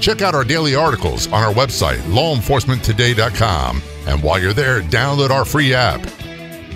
[0.00, 3.82] Check out our daily articles on our website, lawenforcementtoday.com.
[4.06, 6.00] And while you're there, download our free app.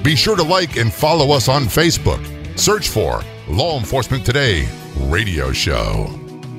[0.03, 2.23] Be sure to like and follow us on Facebook.
[2.59, 6.07] Search for Law Enforcement Today Radio Show.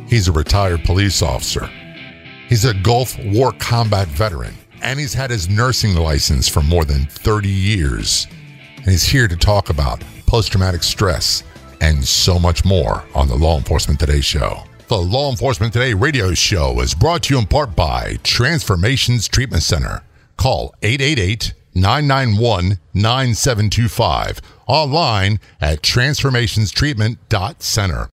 [0.07, 1.69] He's a retired police officer.
[2.49, 7.05] He's a Gulf War combat veteran, and he's had his nursing license for more than
[7.05, 8.27] 30 years.
[8.77, 11.43] And he's here to talk about post traumatic stress
[11.81, 14.63] and so much more on the Law Enforcement Today show.
[14.87, 19.63] The Law Enforcement Today radio show is brought to you in part by Transformations Treatment
[19.63, 20.03] Center.
[20.37, 24.41] Call 888 991 9725.
[24.67, 28.09] Online at transformationstreatment.center.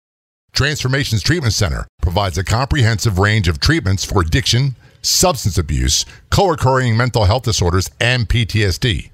[0.51, 6.97] Transformations Treatment Center provides a comprehensive range of treatments for addiction, substance abuse, co occurring
[6.97, 9.11] mental health disorders, and PTSD.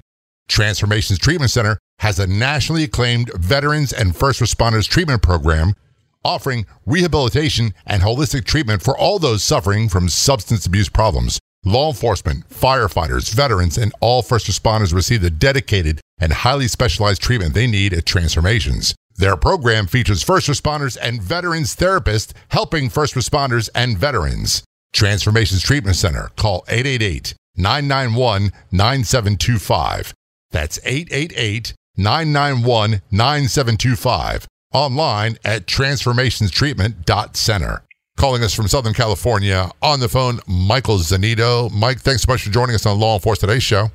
[0.47, 5.75] Transformations Treatment Center has a nationally acclaimed veterans and first responders treatment program
[6.23, 11.39] offering rehabilitation and holistic treatment for all those suffering from substance abuse problems.
[11.65, 17.53] Law enforcement, firefighters, veterans, and all first responders receive the dedicated and highly specialized treatment
[17.53, 18.95] they need at Transformations.
[19.15, 24.63] Their program features first responders and veterans therapists helping first responders and veterans.
[24.91, 26.31] Transformations Treatment Center.
[26.35, 30.13] Call 888 991 9725.
[30.51, 34.47] That's 888 991 9725.
[34.73, 37.83] Online at transformationstreatment.center.
[38.15, 41.71] Calling us from Southern California on the phone, Michael Zanito.
[41.71, 43.89] Mike, thanks so much for joining us on Law Enforcement Today show.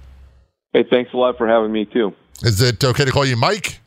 [0.72, 2.12] Hey, thanks a lot for having me too.
[2.42, 3.80] Is it okay to call you Mike?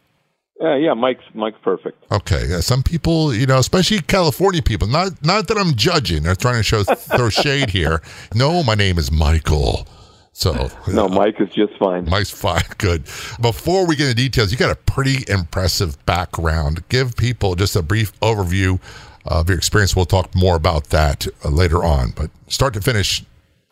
[0.62, 2.04] Uh, yeah, Mike's Mike's perfect.
[2.12, 4.88] Okay, yeah, some people, you know, especially California people.
[4.88, 6.24] Not not that I'm judging.
[6.24, 8.02] They're trying to show throw shade here.
[8.36, 9.88] No, my name is Michael.
[10.34, 12.10] So no, Mike is just fine.
[12.10, 12.64] Mike's fine.
[12.78, 13.04] Good.
[13.42, 16.88] Before we get into details, you got a pretty impressive background.
[16.90, 18.80] Give people just a brief overview
[19.26, 19.96] of your experience.
[19.96, 22.12] We'll talk more about that uh, later on.
[22.16, 23.24] But start to finish,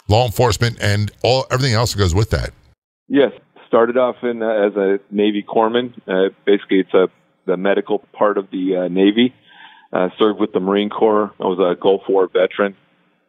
[0.07, 2.51] law enforcement and all everything else that goes with that.
[3.07, 3.31] Yes,
[3.67, 5.93] started off in uh, as a Navy corpsman.
[6.07, 7.07] Uh, basically, it's a
[7.45, 9.33] the medical part of the uh, Navy.
[9.91, 11.31] Uh, served with the Marine Corps.
[11.39, 12.75] I was a Gulf War veteran.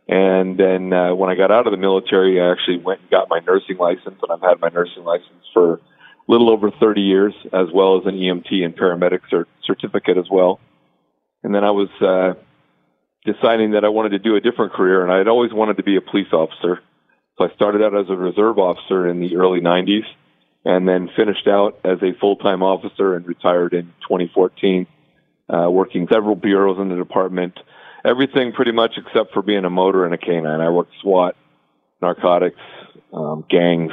[0.08, 3.28] And then uh, when I got out of the military, I actually went and got
[3.28, 5.80] my nursing license, and I've had my nursing license for a
[6.26, 10.58] little over 30 years, as well as an EMT and paramedic cert- certificate as well.
[11.42, 12.34] And then I was uh,
[13.24, 15.82] deciding that I wanted to do a different career, and I had always wanted to
[15.82, 16.80] be a police officer.
[17.38, 20.04] So I started out as a reserve officer in the early 90s,
[20.64, 24.86] and then finished out as a full-time officer and retired in 2014,
[25.48, 27.58] uh, working several bureaus in the department
[28.04, 30.60] everything pretty much except for being a motor and a canine.
[30.60, 31.36] I worked SWAT,
[32.00, 32.60] narcotics,
[33.12, 33.92] um, gangs,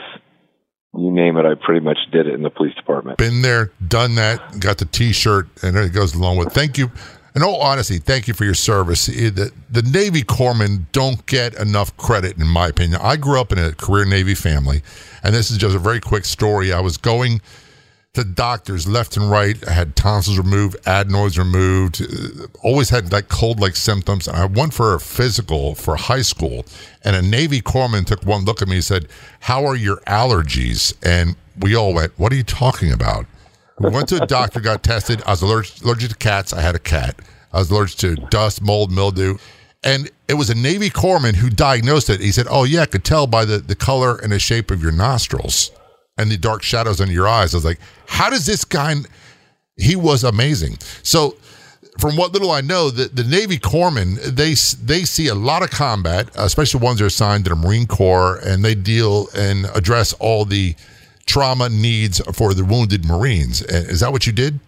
[0.96, 1.46] you name it.
[1.46, 3.18] I pretty much did it in the police department.
[3.18, 6.54] Been there, done that, got the T-shirt, and it goes along with.
[6.54, 6.92] Thank you.
[7.36, 9.06] In all honesty, thank you for your service.
[9.06, 13.00] The, the Navy corpsmen don't get enough credit, in my opinion.
[13.04, 14.82] I grew up in a career Navy family,
[15.22, 16.74] and this is just a very quick story.
[16.74, 17.42] I was going
[18.18, 19.56] to doctors left and right.
[19.68, 24.28] I had tonsils removed, adenoids removed, uh, always had like cold like symptoms.
[24.28, 26.66] And I went for a physical for high school,
[27.04, 29.08] and a Navy corpsman took one look at me and said,
[29.42, 30.96] How are your allergies?
[31.04, 33.28] And we all went, What are you talking about?
[33.80, 35.22] We went to a doctor, got tested.
[35.28, 36.54] I was allergic, allergic to cats.
[36.54, 37.20] I had a cat.
[37.54, 39.38] I was allergic to dust, mold, mildew.
[39.84, 42.20] And it was a Navy corpsman who diagnosed it.
[42.20, 44.82] He said, Oh, yeah, I could tell by the, the color and the shape of
[44.82, 45.70] your nostrils
[46.18, 47.54] and the dark shadows under your eyes.
[47.54, 48.96] I was like, how does this guy?
[49.78, 50.78] He was amazing.
[51.04, 51.36] So,
[52.00, 54.54] from what little I know, the, the Navy corpsmen they
[54.84, 58.38] they see a lot of combat, especially ones that are assigned to the Marine Corps,
[58.38, 60.76] and they deal and address all the
[61.26, 63.62] trauma needs for the wounded Marines.
[63.62, 64.60] Is that what you did?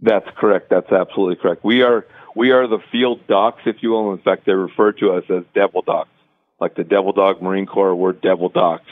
[0.00, 0.68] That's correct.
[0.68, 1.64] That's absolutely correct.
[1.64, 4.12] We are we are the field docs, if you will.
[4.12, 6.10] In fact, they refer to us as devil docs,
[6.60, 7.94] like the Devil Dog Marine Corps.
[7.94, 8.90] We're devil docs.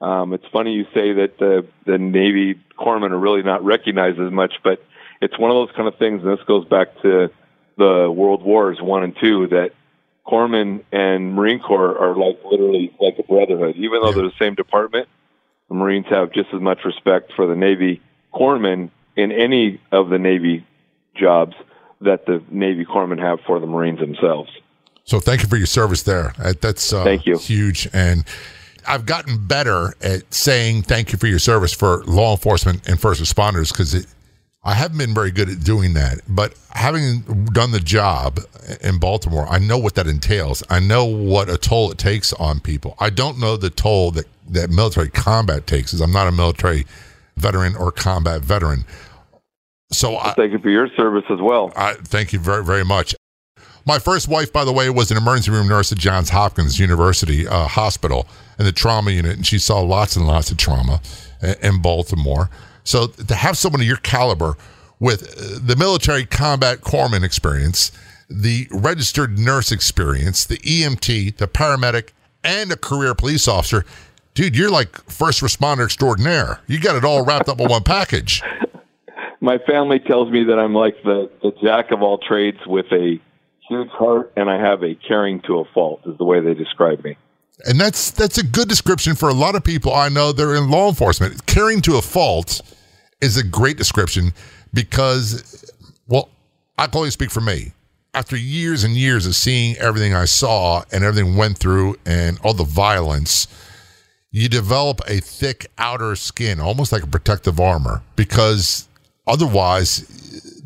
[0.00, 4.30] Um, it's funny you say that the the Navy corpsmen are really not recognized as
[4.30, 4.82] much, but
[5.20, 7.30] it's one of those kind of things, and this goes back to
[7.78, 9.72] the World Wars One and Two that
[10.26, 13.76] corpsmen and Marine Corps are like literally like a brotherhood.
[13.76, 15.08] Even though they're the same department,
[15.68, 18.02] the Marines have just as much respect for the Navy
[18.34, 20.66] corpsmen in any of the Navy
[21.14, 21.54] jobs
[22.02, 24.50] that the Navy corpsmen have for the Marines themselves.
[25.04, 26.34] So thank you for your service there.
[26.60, 27.38] That's uh, thank you.
[27.38, 28.24] huge and
[28.88, 33.22] I've gotten better at saying thank you for your service for law enforcement and first
[33.22, 34.06] responders because
[34.64, 36.20] I haven't been very good at doing that.
[36.28, 38.40] But having done the job
[38.80, 40.62] in Baltimore, I know what that entails.
[40.68, 42.96] I know what a toll it takes on people.
[42.98, 46.84] I don't know the toll that, that military combat takes, as I'm not a military
[47.36, 48.84] veteran or combat veteran.
[49.92, 51.72] So I, thank you for your service as well.
[51.76, 53.14] I thank you very, very much.
[53.86, 57.46] My first wife, by the way, was an emergency room nurse at Johns Hopkins University
[57.46, 58.26] uh, Hospital
[58.58, 61.00] in the trauma unit, and she saw lots and lots of trauma
[61.62, 62.50] in Baltimore.
[62.84, 64.56] So to have someone of your caliber
[64.98, 67.92] with uh, the military combat corpsman experience,
[68.30, 72.10] the registered nurse experience, the EMT, the paramedic,
[72.42, 73.84] and a career police officer,
[74.34, 76.60] dude, you're like first responder extraordinaire.
[76.66, 78.42] You got it all wrapped up in one package.
[79.40, 83.20] My family tells me that I'm like the, the jack of all trades with a
[83.68, 87.04] huge heart, and I have a caring to a fault, is the way they describe
[87.04, 87.16] me.
[87.64, 90.70] And that's that's a good description for a lot of people I know they're in
[90.70, 91.46] law enforcement.
[91.46, 92.60] Caring to a fault
[93.20, 94.32] is a great description
[94.74, 95.72] because,
[96.06, 96.28] well,
[96.78, 97.72] I can only speak for me.
[98.12, 102.54] After years and years of seeing everything I saw and everything went through and all
[102.54, 103.46] the violence,
[104.30, 108.88] you develop a thick outer skin, almost like a protective armor, because
[109.26, 110.00] otherwise,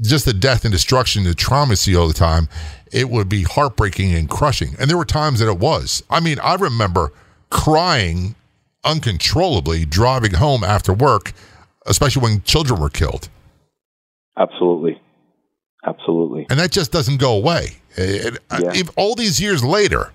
[0.00, 2.48] just the death and destruction, the trauma you see all the time,
[2.92, 4.74] it would be heartbreaking and crushing.
[4.78, 6.02] And there were times that it was.
[6.10, 7.12] I mean, I remember
[7.50, 8.34] crying
[8.84, 11.32] uncontrollably driving home after work,
[11.86, 13.28] especially when children were killed.
[14.36, 15.00] Absolutely.
[15.86, 16.46] Absolutely.
[16.50, 17.76] And that just doesn't go away.
[17.96, 18.70] It, uh, yeah.
[18.74, 20.12] I, all these years later,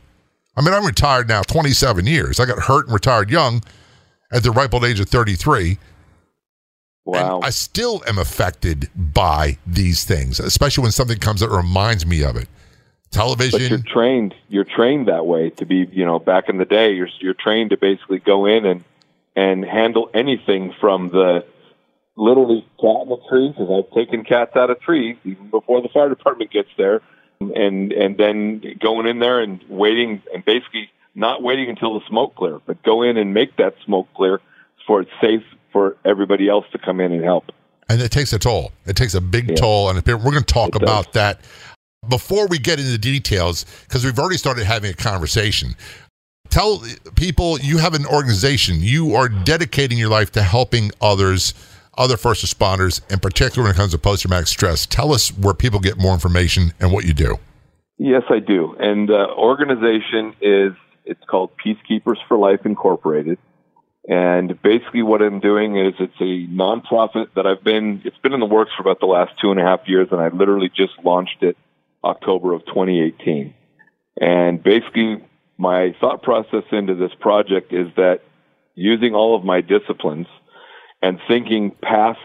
[0.56, 2.40] I mean, I'm retired now 27 years.
[2.40, 3.64] I got hurt and retired young
[4.32, 5.78] at the ripe old age of 33.
[7.04, 7.38] Wow.
[7.38, 12.24] And I still am affected by these things, especially when something comes that reminds me
[12.24, 12.48] of it
[13.16, 13.60] television.
[13.60, 14.36] But you're trained.
[14.50, 15.88] You're trained that way to be.
[15.92, 18.84] You know, back in the day, you're you're trained to basically go in and
[19.36, 21.46] and handle anything from the
[22.16, 25.90] literally cat in a tree because I've taken cats out of trees even before the
[25.90, 27.02] fire department gets there,
[27.40, 32.36] and and then going in there and waiting and basically not waiting until the smoke
[32.36, 34.42] clear, but go in and make that smoke clear
[34.86, 37.52] for it's safe for everybody else to come in and help.
[37.88, 38.72] And it takes a toll.
[38.86, 39.56] It takes a big yeah.
[39.56, 41.14] toll, and we're going to talk it about does.
[41.14, 41.40] that
[42.10, 45.76] before we get into the details, because we've already started having a conversation,
[46.50, 46.84] tell
[47.16, 48.78] people you have an organization.
[48.80, 51.54] You are dedicating your life to helping others,
[51.98, 54.86] other first responders, in particular when it comes to post traumatic stress.
[54.86, 57.38] Tell us where people get more information and what you do.
[57.98, 58.76] Yes, I do.
[58.80, 60.74] And the organization is
[61.06, 63.38] it's called Peacekeepers for Life Incorporated.
[64.08, 68.02] And basically, what I'm doing is it's a nonprofit that I've been.
[68.06, 70.22] It's been in the works for about the last two and a half years, and
[70.22, 71.58] I literally just launched it
[72.06, 73.54] October of 2018.
[74.22, 75.24] And basically,
[75.58, 78.22] my thought process into this project is that
[78.76, 80.28] using all of my disciplines
[81.02, 82.20] and thinking past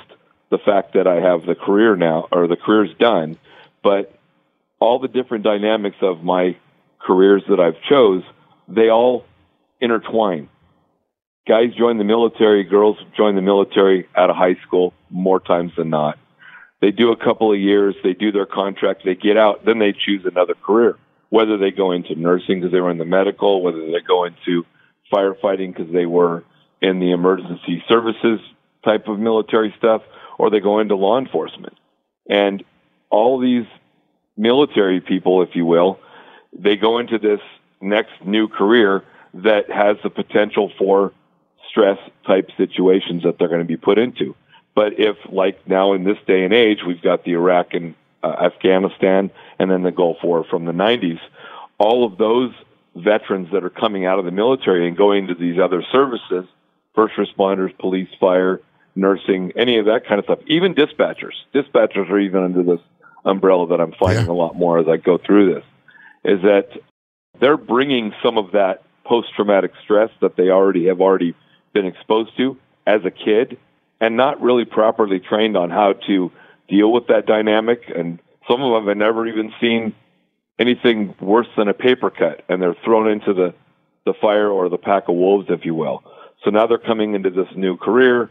[0.51, 3.39] the fact that I have the career now, or the career's done,
[3.83, 4.13] but
[4.81, 6.57] all the different dynamics of my
[6.99, 8.23] careers that I've chose,
[8.69, 9.25] they all
[9.81, 10.49] intertwine.
[11.47, 15.91] Guys join the military, girls join the military out of high school more times than
[15.91, 16.19] not.
[16.81, 19.93] They do a couple of years, they do their contract, they get out, then they
[19.93, 20.97] choose another career.
[21.29, 24.65] Whether they go into nursing because they were in the medical, whether they go into
[25.13, 26.45] firefighting because they were
[26.81, 28.41] in the emergency services
[28.85, 30.03] type of military stuff,
[30.39, 31.77] or they go into law enforcement.
[32.29, 32.65] And
[33.11, 33.67] all these
[34.37, 36.01] military people, if you will,
[36.53, 37.41] they go into this
[37.81, 39.05] next new career
[39.35, 41.13] that has the potential for
[41.69, 44.35] stress type situations that they're going to be put into.
[44.75, 48.29] But if, like now in this day and age, we've got the Iraq and uh,
[48.29, 51.21] Afghanistan and then the Gulf War from the 90s,
[51.79, 52.53] all of those
[52.95, 56.45] veterans that are coming out of the military and going to these other services,
[56.95, 58.61] first responders, police, fire,
[58.95, 61.35] nursing, any of that kind of stuff, even dispatchers.
[61.55, 62.81] Dispatchers are even under this
[63.25, 64.33] umbrella that I'm finding yeah.
[64.33, 65.65] a lot more as I go through this,
[66.25, 66.69] is that
[67.41, 71.35] they're bringing some of that post-traumatic stress that they already have already
[71.73, 73.59] been exposed to as a kid
[74.01, 76.33] and not really properly trained on how to
[76.69, 77.83] deal with that dynamic.
[77.95, 79.95] And some of them have never even seen
[80.59, 83.55] anything worse than a paper cut, and they're thrown into the,
[84.05, 86.03] the fire or the pack of wolves, if you will.
[86.45, 88.31] So now they're coming into this new career,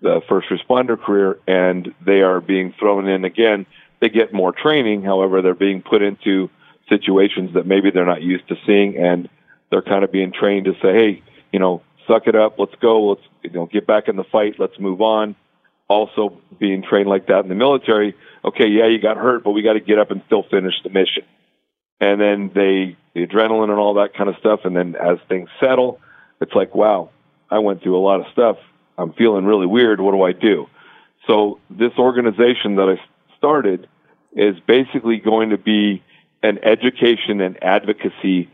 [0.00, 3.66] the first responder career, and they are being thrown in again.
[4.00, 6.50] They get more training, however, they're being put into
[6.88, 9.28] situations that maybe they're not used to seeing, and
[9.70, 11.22] they're kind of being trained to say, hey,
[11.52, 14.54] you know, suck it up, let's go, let's you know get back in the fight,
[14.58, 15.36] let's move on.
[15.86, 19.62] Also being trained like that in the military, okay, yeah, you got hurt, but we
[19.62, 21.24] got to get up and still finish the mission.
[22.00, 25.48] And then they the adrenaline and all that kind of stuff, and then as things
[25.60, 26.00] settle,
[26.40, 27.10] it's like, wow,
[27.50, 28.56] I went through a lot of stuff.
[28.96, 30.00] I'm feeling really weird.
[30.00, 30.66] What do I do?
[31.26, 33.88] So this organization that I started
[34.32, 36.02] is basically going to be
[36.42, 38.48] an education and advocacy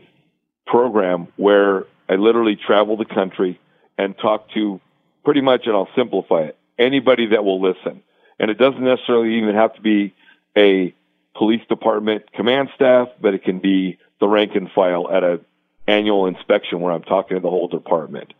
[0.65, 3.59] program where I literally travel the country
[3.97, 4.79] and talk to
[5.23, 8.03] pretty much, and I'll simplify it, anybody that will listen.
[8.39, 10.13] And it doesn't necessarily even have to be
[10.57, 10.93] a
[11.35, 15.39] police department command staff, but it can be the rank and file at a
[15.87, 18.33] annual inspection where I'm talking to the whole department,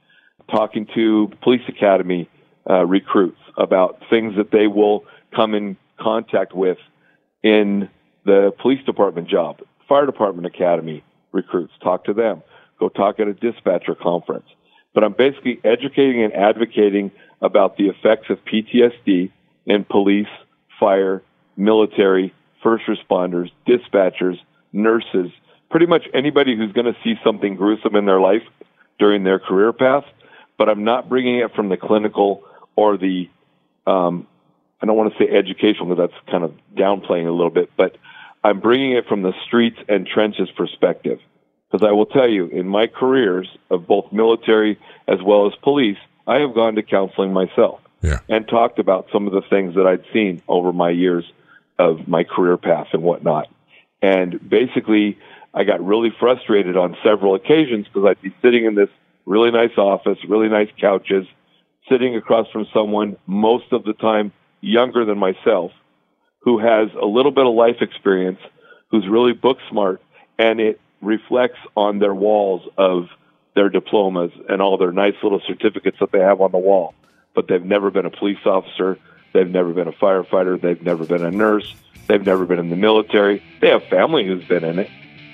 [0.49, 2.29] talking to police academy
[2.69, 5.05] uh, recruits about things that they will
[5.35, 6.77] come in contact with
[7.43, 7.89] in
[8.25, 12.41] the police department job, fire department academy recruits, talk to them,
[12.79, 14.45] go talk at a dispatcher conference.
[14.93, 19.31] But I'm basically educating and advocating about the effects of PTSD
[19.65, 20.27] in police,
[20.79, 21.21] fire,
[21.57, 24.37] military, first responders, dispatchers,
[24.71, 25.31] nurses,
[25.69, 28.43] pretty much anybody who's going to see something gruesome in their life
[28.99, 30.05] during their career path.
[30.57, 32.43] But I'm not bringing it from the clinical
[32.75, 33.29] or the,
[33.85, 34.27] um,
[34.81, 37.97] I don't want to say educational because that's kind of downplaying a little bit, but
[38.43, 41.19] I'm bringing it from the streets and trenches perspective.
[41.75, 44.79] Because I will tell you, in my careers of both military
[45.09, 48.19] as well as police, I have gone to counseling myself Yeah.
[48.29, 51.29] and talked about some of the things that I'd seen over my years
[51.77, 53.49] of my career path and whatnot.
[54.01, 55.17] And basically,
[55.53, 58.89] I got really frustrated on several occasions because I'd be sitting in this
[59.25, 61.27] really nice office, really nice couches,
[61.89, 65.73] sitting across from someone most of the time younger than myself
[66.39, 68.39] who has a little bit of life experience,
[68.91, 70.01] who's really book smart,
[70.39, 73.09] and it reflects on their walls of
[73.55, 76.93] their diplomas and all their nice little certificates that they have on the wall.
[77.33, 78.97] But they've never been a police officer,
[79.33, 81.73] they've never been a firefighter, they've never been a nurse,
[82.07, 83.43] they've never been in the military.
[83.61, 84.89] They have family who's been in it,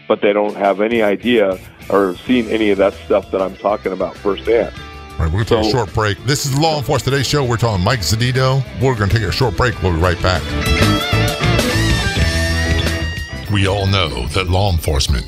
[0.07, 3.91] but they don't have any idea or seen any of that stuff that I'm talking
[3.91, 4.73] about firsthand.
[5.11, 6.17] All right, we're going to take a short break.
[6.23, 7.43] This is the Law Enforcement Today Show.
[7.43, 8.63] We're talking Mike Zanito.
[8.81, 9.79] We're going to take a short break.
[9.83, 10.41] We'll be right back.
[13.51, 15.27] We all know that law enforcement,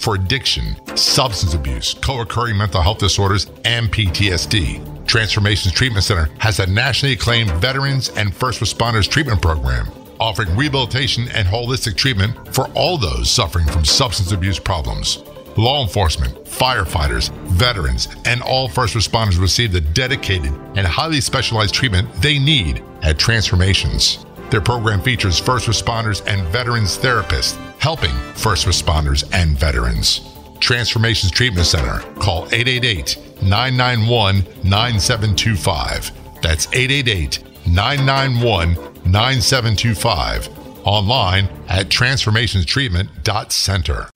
[0.00, 5.06] for addiction, substance abuse, co occurring mental health disorders, and PTSD.
[5.06, 9.88] Transformations Treatment Center has a nationally acclaimed veterans and first responders treatment program,
[10.18, 15.22] offering rehabilitation and holistic treatment for all those suffering from substance abuse problems.
[15.56, 22.08] Law enforcement, firefighters, veterans, and all first responders receive the dedicated and highly specialized treatment
[22.22, 24.24] they need at Transformations.
[24.50, 30.20] Their program features first responders and veterans therapists helping first responders and veterans.
[30.58, 32.00] Transformations Treatment Center.
[32.20, 36.10] Call 888 991 9725.
[36.42, 38.74] That's 888 991
[39.10, 40.48] 9725.
[40.86, 44.09] Online at transformationstreatment.center.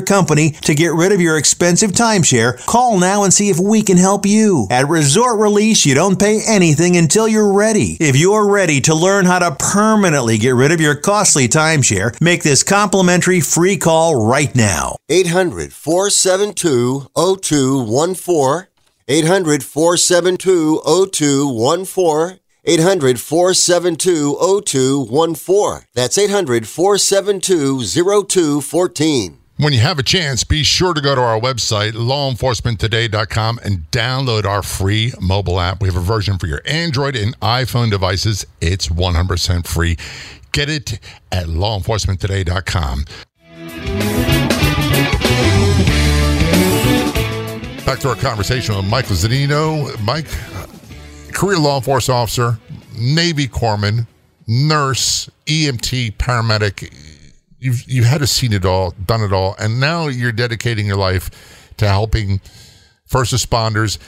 [0.00, 3.96] company to get rid of your expensive timeshare, call now and see if we can
[3.96, 4.66] help you.
[4.70, 7.96] At Resort Release, you don't pay anything until you're ready.
[8.00, 12.42] If you're ready to learn how to permanently get rid of your costly timeshare, make
[12.42, 14.96] this complimentary free call right now.
[15.08, 18.66] 800 472 0214.
[19.08, 22.40] 800 472 0214.
[22.68, 25.86] 800 472 0214.
[25.94, 27.80] That's 800 472
[28.26, 29.38] 0214.
[29.58, 34.44] When you have a chance, be sure to go to our website, lawenforcementtoday.com, and download
[34.44, 35.80] our free mobile app.
[35.80, 38.44] We have a version for your Android and iPhone devices.
[38.60, 39.96] It's 100% free.
[40.52, 40.98] Get it
[41.32, 43.06] at lawenforcementtoday.com.
[47.86, 49.98] Back to our conversation with Michael Zanito.
[50.02, 50.26] Mike,
[51.32, 52.58] career law enforcement officer,
[52.98, 54.06] Navy corpsman,
[54.46, 56.92] nurse, EMT, paramedic.
[57.66, 60.96] You've you've had to seen it all, done it all, and now you're dedicating your
[60.96, 61.30] life
[61.78, 62.40] to helping
[63.06, 63.98] first responders.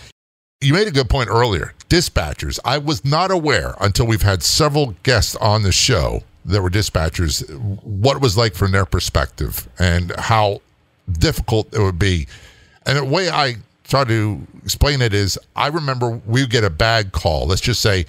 [0.60, 1.74] You made a good point earlier.
[1.88, 2.58] Dispatchers.
[2.64, 7.48] I was not aware until we've had several guests on the show that were dispatchers
[7.82, 10.60] what it was like from their perspective and how
[11.10, 12.28] difficult it would be.
[12.86, 17.10] And the way I try to explain it is I remember we get a bad
[17.10, 17.46] call.
[17.46, 18.06] Let's just say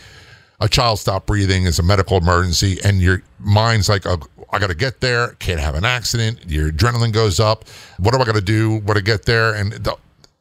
[0.60, 4.20] a child stopped breathing is a medical emergency, and your mind's like, oh,
[4.52, 6.40] I got to get there, can't have an accident.
[6.48, 7.66] Your adrenaline goes up.
[7.98, 8.78] What am I going to do?
[8.80, 9.54] What to get there?
[9.54, 9.96] And the,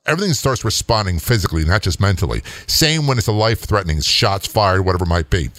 [0.07, 2.43] everything starts responding physically, not just mentally.
[2.67, 5.51] Same when it's a life threatening, shots fired, whatever it might be.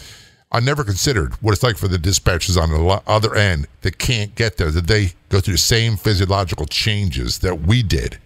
[0.51, 4.33] I never considered what it's like for the dispatchers on the other end that can't
[4.33, 4.71] get there.
[4.71, 8.17] That they go through the same physiological changes that we did.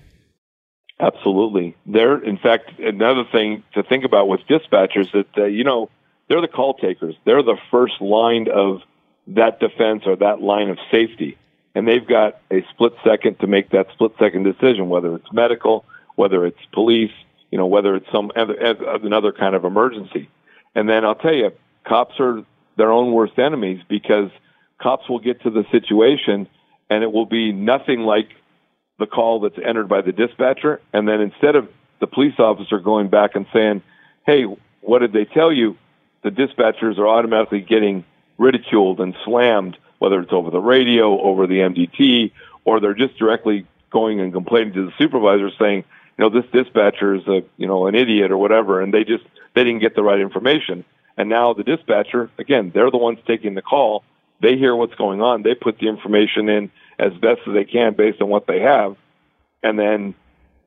[1.01, 1.75] Absolutely.
[1.85, 5.89] They're, in fact, another thing to think about with dispatchers that, uh, you know,
[6.29, 7.15] they're the call takers.
[7.25, 8.81] They're the first line of
[9.27, 11.37] that defense or that line of safety.
[11.75, 15.85] And they've got a split second to make that split second decision, whether it's medical,
[16.15, 17.11] whether it's police,
[17.51, 20.29] you know, whether it's some other, another kind of emergency.
[20.75, 21.51] And then I'll tell you,
[21.87, 22.43] cops are
[22.77, 24.29] their own worst enemies because
[24.81, 26.47] cops will get to the situation
[26.89, 28.29] and it will be nothing like
[28.99, 30.81] the call that's entered by the dispatcher.
[30.91, 33.81] And then instead of the police officer going back and saying,
[34.25, 34.43] Hey,
[34.81, 35.77] what did they tell you?
[36.23, 38.05] The dispatchers are automatically getting
[38.37, 42.31] ridiculed and slammed, whether it's over the radio, over the MDT,
[42.65, 45.83] or they're just directly going and complaining to the supervisor saying,
[46.17, 49.23] you know, this dispatcher is a, you know, an idiot or whatever, and they just,
[49.55, 50.83] they didn't get the right information.
[51.17, 54.03] And now the dispatcher, again, they're the ones taking the call.
[54.41, 55.43] They hear what's going on.
[55.43, 58.95] They put the information in as best as they can based on what they have.
[59.61, 60.15] And then,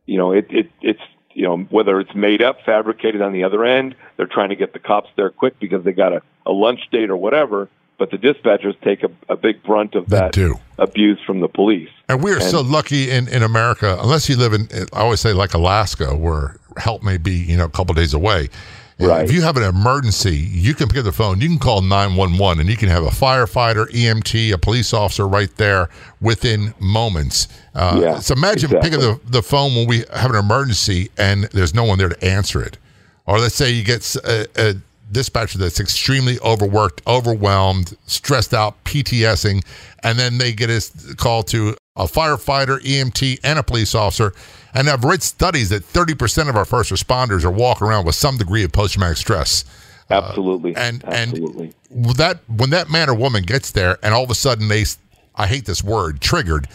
[0.07, 1.01] you know, it, it, it's,
[1.37, 4.73] you know, whether it's made up, fabricated on the other end, they're trying to get
[4.73, 7.69] the cops there quick because they got a, a lunch date or whatever.
[7.99, 10.59] But the dispatchers take a, a big brunt of that do.
[10.79, 11.91] abuse from the police.
[12.09, 15.33] And we are so lucky in, in America, unless you live in, I always say
[15.33, 18.49] like Alaska, where help may be, you know, a couple days away.
[18.99, 19.25] Right.
[19.25, 22.61] If you have an emergency, you can pick up the phone, you can call 911,
[22.61, 25.91] and you can have a firefighter, EMT, a police officer right there
[26.23, 27.47] within moments.
[27.75, 28.91] Uh, Yeah, so imagine exactly.
[28.91, 32.25] picking the, the phone when we have an emergency and there's no one there to
[32.25, 32.79] answer it.
[33.27, 34.77] Or let's say you get a
[35.13, 39.65] dispatcher that's extremely overworked, overwhelmed, stressed out, PTSing,
[40.03, 44.33] and then they get a call to a firefighter, EMT, and a police officer.
[44.75, 48.37] And I've read studies that 30% of our first responders are walking around with some
[48.37, 49.65] degree of post traumatic stress.
[50.11, 50.77] Uh, Absolutely.
[50.77, 51.73] and- and- Absolutely.
[51.91, 54.85] That when that man or woman gets there, and all of a sudden they,
[55.35, 56.69] I hate this word, triggered,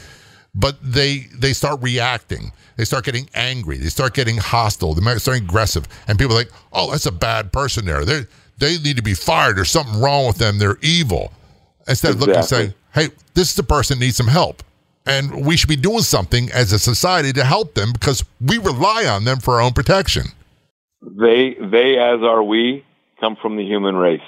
[0.56, 2.52] but they they start reacting.
[2.78, 3.78] They start getting angry.
[3.78, 4.94] They start getting hostile.
[4.96, 8.04] They start getting aggressive, and people are like, "Oh, that's a bad person there.
[8.04, 8.26] They
[8.58, 9.58] they need to be fired.
[9.58, 10.58] There's something wrong with them.
[10.58, 11.32] They're evil."
[11.88, 14.64] Instead of looking and saying, "Hey, this is the person that needs some help."
[15.06, 19.06] And we should be doing something as a society to help them because we rely
[19.06, 20.26] on them for our own protection.
[21.02, 22.86] they they as are we
[23.20, 24.22] come from the human race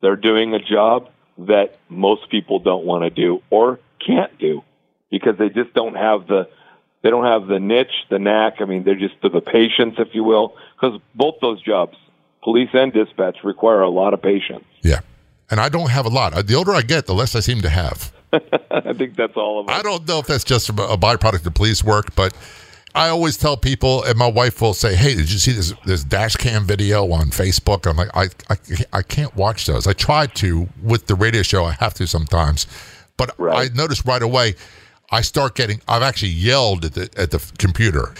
[0.00, 4.62] they're doing a job that most people don't want to do or can't do
[5.10, 6.48] because they just don't have the
[7.02, 10.22] they don't have the niche the knack i mean they're just the patience if you
[10.22, 11.96] will because both those jobs
[12.42, 15.00] police and dispatch require a lot of patience Yeah.
[15.50, 16.34] And I don't have a lot.
[16.46, 18.12] The older I get, the less I seem to have.
[18.70, 21.54] i think that's all of us I don't know if that's just a byproduct of
[21.54, 22.34] police work, but
[22.94, 26.02] I always tell people, and my wife will say, "Hey, did you see this this
[26.02, 28.56] dash cam video on Facebook?" I'm like, I I,
[28.94, 29.86] I can't watch those.
[29.86, 31.66] I try to with the radio show.
[31.66, 32.66] I have to sometimes,
[33.18, 33.70] but Right.
[33.70, 34.54] I noticed right away.
[35.10, 35.82] I start getting.
[35.86, 38.14] I've actually yelled at the at the computer.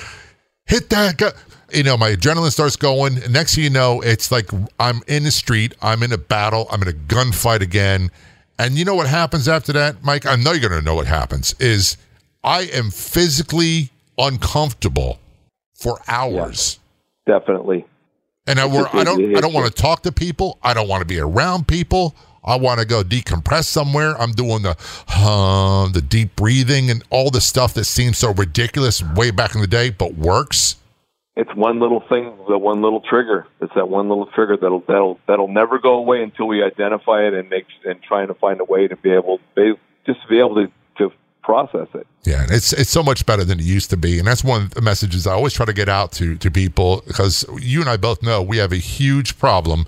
[0.66, 1.32] Hit that guy.
[1.72, 3.14] You know, my adrenaline starts going.
[3.30, 5.74] Next thing you know, it's like I'm in the street.
[5.80, 6.66] I'm in a battle.
[6.70, 8.10] I'm in a gunfight again.
[8.58, 10.26] And you know what happens after that, Mike?
[10.26, 11.54] I know you're going to know what happens.
[11.58, 11.96] Is
[12.42, 15.18] I am physically uncomfortable
[15.74, 16.78] for hours.
[17.26, 17.84] definitely
[18.46, 20.58] And I, I don't, I don't want to talk to people.
[20.62, 22.14] I don't want to be around people.
[22.44, 24.18] I want to go decompress somewhere.
[24.20, 24.76] I'm doing the,
[25.08, 29.60] uh, the deep breathing and all the stuff that seems so ridiculous way back in
[29.60, 30.76] the day, but works.
[31.36, 33.46] It's one little thing, the one little trigger.
[33.60, 37.34] It's that one little trigger that'll that'll that'll never go away until we identify it
[37.34, 39.74] and make and trying to find a way to be able be,
[40.06, 42.06] just to be able to to process it.
[42.24, 44.62] Yeah, and it's it's so much better than it used to be, and that's one
[44.62, 47.90] of the messages I always try to get out to to people because you and
[47.90, 49.84] I both know we have a huge problem,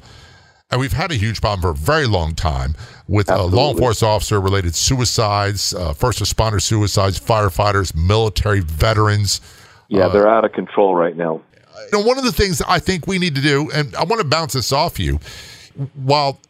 [0.70, 2.74] and we've had a huge problem for a very long time
[3.08, 9.40] with uh, law enforcement officer related suicides, uh, first responder suicides, firefighters, military veterans.
[9.88, 11.42] Yeah, uh, they're out of control right now.
[11.92, 14.20] You know, one of the things I think we need to do, and I want
[14.20, 15.20] to bounce this off you,
[15.94, 16.40] while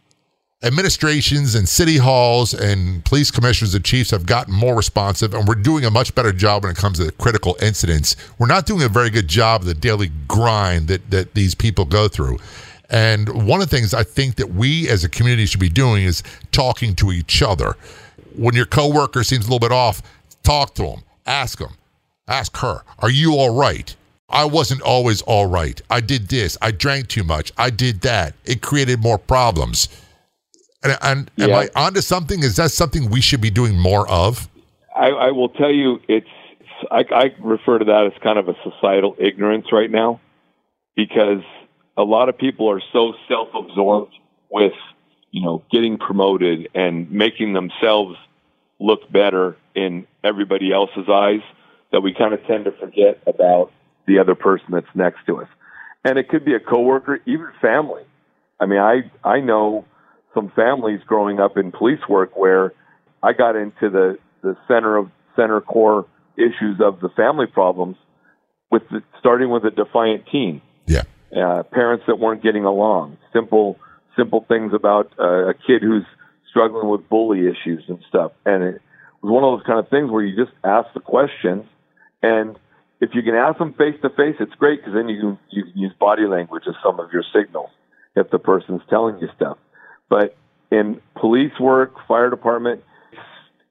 [0.64, 5.54] administrations and city halls and police commissioners and chiefs have gotten more responsive and we're
[5.54, 8.16] doing a much better job when it comes to critical incidents.
[8.38, 11.84] We're not doing a very good job of the daily grind that, that these people
[11.84, 12.38] go through.
[12.90, 16.04] And one of the things I think that we as a community should be doing
[16.04, 17.76] is talking to each other.
[18.34, 20.02] When your coworker seems a little bit off,
[20.42, 21.74] talk to them, ask them,
[22.28, 23.94] ask her, are you all right?
[24.28, 25.80] I wasn't always all right.
[25.88, 26.58] I did this.
[26.60, 27.50] I drank too much.
[27.56, 28.34] I did that.
[28.44, 29.88] It created more problems
[30.82, 31.46] and, and yeah.
[31.46, 32.42] am I onto something?
[32.42, 34.48] Is that something we should be doing more of?
[34.94, 36.28] I, I will tell you, it's
[36.90, 40.20] I, I refer to that as kind of a societal ignorance right now,
[40.96, 41.42] because
[41.96, 44.14] a lot of people are so self-absorbed
[44.50, 44.72] with
[45.30, 48.16] you know getting promoted and making themselves
[48.80, 51.40] look better in everybody else's eyes
[51.92, 53.72] that we kind of tend to forget about
[54.06, 55.48] the other person that's next to us.
[56.04, 58.02] And it could be a coworker, even family.
[58.60, 59.84] I mean, I I know
[60.34, 62.72] some families growing up in police work where
[63.22, 67.96] I got into the, the center of center core issues of the family problems
[68.70, 70.60] with the, starting with a defiant teen.
[70.86, 71.02] Yeah.
[71.36, 73.78] Uh, parents that weren't getting along, simple,
[74.16, 76.04] simple things about uh, a kid who's
[76.50, 78.32] struggling with bully issues and stuff.
[78.46, 78.82] And it
[79.22, 81.64] was one of those kind of things where you just ask the questions
[82.22, 82.58] and
[83.00, 85.64] if you can ask them face to face, it's great because then you can, you
[85.64, 87.70] can use body language as some of your signals
[88.16, 89.56] if the person's telling you stuff.
[90.08, 90.36] But
[90.70, 92.82] in police work, fire department,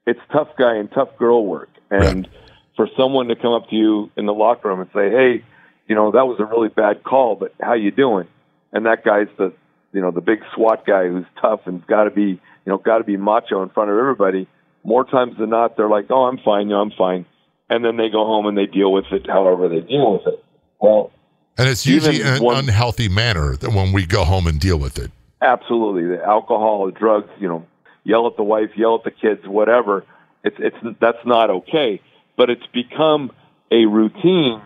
[0.06, 1.68] it's tough guy and tough girl work.
[1.90, 2.28] And right.
[2.76, 5.44] for someone to come up to you in the locker room and say, "Hey,
[5.86, 8.26] you know that was a really bad call, but how you doing?"
[8.72, 9.52] And that guy's the
[9.92, 12.98] you know the big SWAT guy who's tough and's got to be you know got
[12.98, 14.48] to be macho in front of everybody.
[14.84, 16.68] More times than not, they're like, "Oh, I'm fine.
[16.68, 17.26] You know, I'm fine,"
[17.70, 20.44] and then they go home and they deal with it however they deal with it.
[20.80, 21.12] Well,
[21.56, 24.98] and it's usually an one, unhealthy manner that when we go home and deal with
[24.98, 25.10] it.
[25.42, 27.66] Absolutely, the alcohol, the drugs, you know,
[28.04, 30.04] yell at the wife, yell at the kids, whatever.
[30.44, 32.00] It's it's that's not okay,
[32.36, 33.32] but it's become
[33.70, 34.62] a routine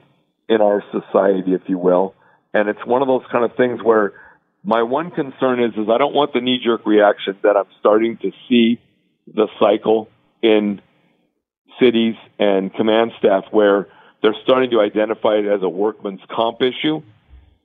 [0.48, 2.14] in our society, if you will,
[2.52, 4.12] and it's one of those kind of things where
[4.64, 8.18] my one concern is is I don't want the knee jerk reaction that I'm starting
[8.18, 8.80] to see
[9.26, 10.08] the cycle
[10.42, 10.80] in
[11.80, 13.88] cities and command staff where
[14.22, 17.02] they're starting to identify it as a workman's comp issue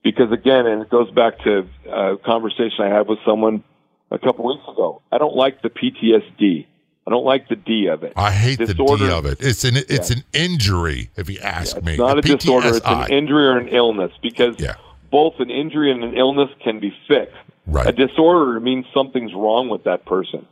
[0.04, 3.64] because again, and it goes back to a conversation I had with someone
[4.12, 5.02] a couple weeks ago.
[5.12, 6.66] I don't like the PTSD.
[7.06, 8.14] I don't like the D of it.
[8.16, 9.38] I hate disorder, the D of it.
[9.42, 10.18] It's an it's yeah.
[10.18, 11.92] an injury, if you ask yeah, me.
[11.94, 12.70] It's not a, a disorder.
[12.70, 14.76] It's an injury or an illness because yeah.
[15.12, 17.36] both an injury and an illness can be fixed.
[17.66, 17.88] Right.
[17.88, 20.48] A disorder means something's wrong with that person.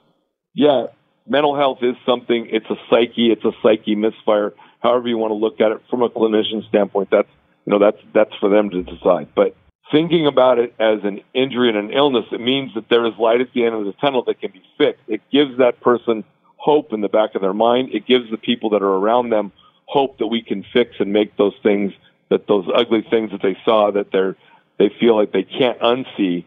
[0.54, 0.88] Yeah,
[1.28, 2.48] mental health is something.
[2.52, 3.32] It's a psyche.
[3.32, 4.54] It's a psyche misfire.
[4.82, 7.30] However you want to look at it from a clinician standpoint, that's
[7.66, 9.30] you know, that's that's for them to decide.
[9.36, 9.56] But
[9.92, 13.42] thinking about it as an injury and an illness, it means that there is light
[13.42, 15.02] at the end of the tunnel that can be fixed.
[15.08, 16.24] It gives that person
[16.58, 17.90] hope in the back of their mind.
[17.94, 19.52] It gives the people that are around them
[19.86, 21.94] hope that we can fix and make those things
[22.30, 24.36] that those ugly things that they saw that they're
[24.78, 26.44] they feel like they can't unsee,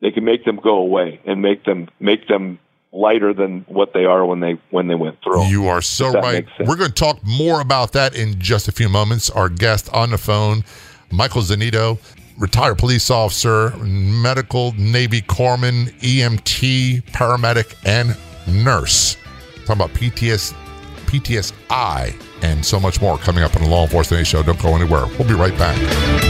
[0.00, 2.58] they can make them go away and make them make them
[2.98, 5.44] lighter than what they are when they when they went through.
[5.46, 6.44] You are so right.
[6.60, 9.30] We're going to talk more about that in just a few moments.
[9.30, 10.64] Our guest on the phone,
[11.10, 11.98] Michael Zanito,
[12.36, 18.16] retired police officer, medical Navy corpsman, EMT, paramedic, and
[18.64, 19.16] nurse.
[19.64, 20.54] Talking about PTS,
[21.06, 24.42] PTSI, and so much more coming up on the Law Enforcement Show.
[24.42, 25.06] Don't go anywhere.
[25.18, 26.27] We'll be right back.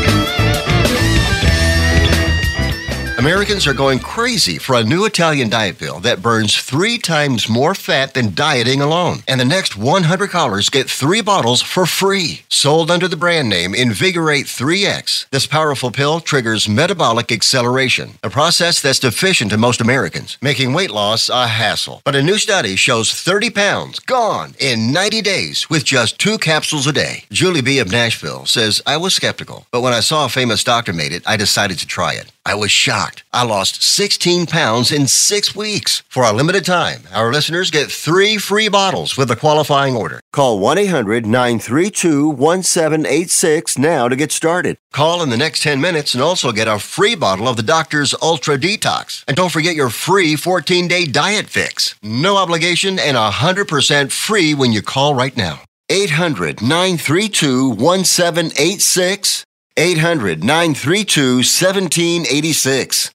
[3.19, 7.75] Americans are going crazy for a new Italian diet pill that burns three times more
[7.75, 9.25] fat than dieting alone.
[9.27, 12.43] And the next 100 callers get three bottles for free.
[12.49, 18.81] Sold under the brand name Invigorate 3X, this powerful pill triggers metabolic acceleration, a process
[18.81, 22.03] that's deficient in most Americans, making weight loss a hassle.
[22.05, 26.87] But a new study shows 30 pounds gone in 90 days with just two capsules
[26.87, 27.25] a day.
[27.33, 27.81] Julie B.
[27.81, 31.25] of Nashville says, I was skeptical, but when I saw a famous doctor made it,
[31.27, 32.31] I decided to try it.
[32.49, 33.25] I was shocked.
[33.31, 36.03] I lost 16 pounds in six weeks.
[36.09, 40.21] For a limited time, our listeners get three free bottles with a qualifying order.
[40.33, 44.79] Call 1 800 932 1786 now to get started.
[44.95, 48.15] Call in the next 10 minutes and also get a free bottle of the doctor's
[48.23, 49.25] Ultra Detox.
[49.29, 51.97] And don't forget your free 14 day diet fix.
[52.03, 55.61] No obligation and 100% free when you call right now.
[55.91, 59.45] 800 932 1786.
[59.79, 63.13] 800 932 1786.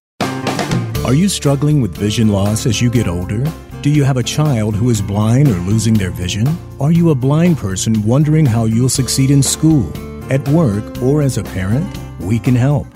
[1.04, 3.44] Are you struggling with vision loss as you get older?
[3.82, 6.48] Do you have a child who is blind or losing their vision?
[6.80, 9.92] Are you a blind person wondering how you'll succeed in school,
[10.32, 11.86] at work, or as a parent?
[12.22, 12.88] We can help.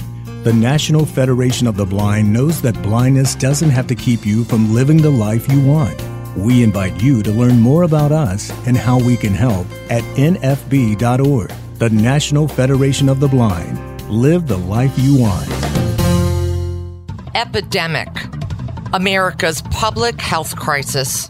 [0.43, 4.73] The National Federation of the Blind knows that blindness doesn't have to keep you from
[4.73, 6.01] living the life you want.
[6.37, 11.51] We invite you to learn more about us and how we can help at nfb.org.
[11.77, 14.01] The National Federation of the Blind.
[14.09, 15.47] Live the life you want.
[17.35, 18.09] Epidemic.
[18.93, 21.29] America's public health crisis.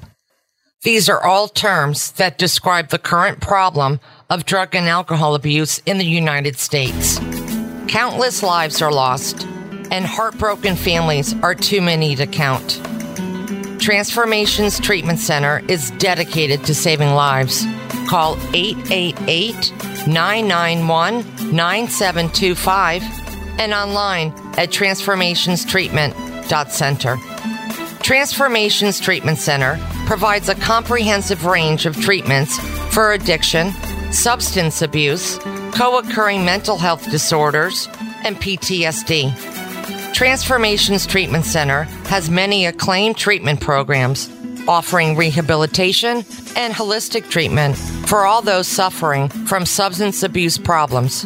[0.83, 5.97] These are all terms that describe the current problem of drug and alcohol abuse in
[5.97, 7.19] the United States.
[7.89, 9.45] Countless lives are lost,
[9.91, 12.79] and heartbroken families are too many to count.
[13.81, 17.65] Transformations Treatment Center is dedicated to saving lives.
[18.07, 19.73] Call 888
[20.07, 21.17] 991
[21.55, 23.03] 9725
[23.59, 27.17] and online at transformationstreatment.center.
[28.01, 32.57] Transformations Treatment Center provides a comprehensive range of treatments
[32.93, 33.73] for addiction,
[34.13, 35.37] substance abuse,
[35.73, 37.89] co occurring mental health disorders,
[38.23, 39.33] and PTSD.
[40.13, 44.29] Transformations Treatment Center has many acclaimed treatment programs
[44.67, 46.25] offering rehabilitation
[46.55, 47.77] and holistic treatment
[48.07, 51.25] for all those suffering from substance abuse problems.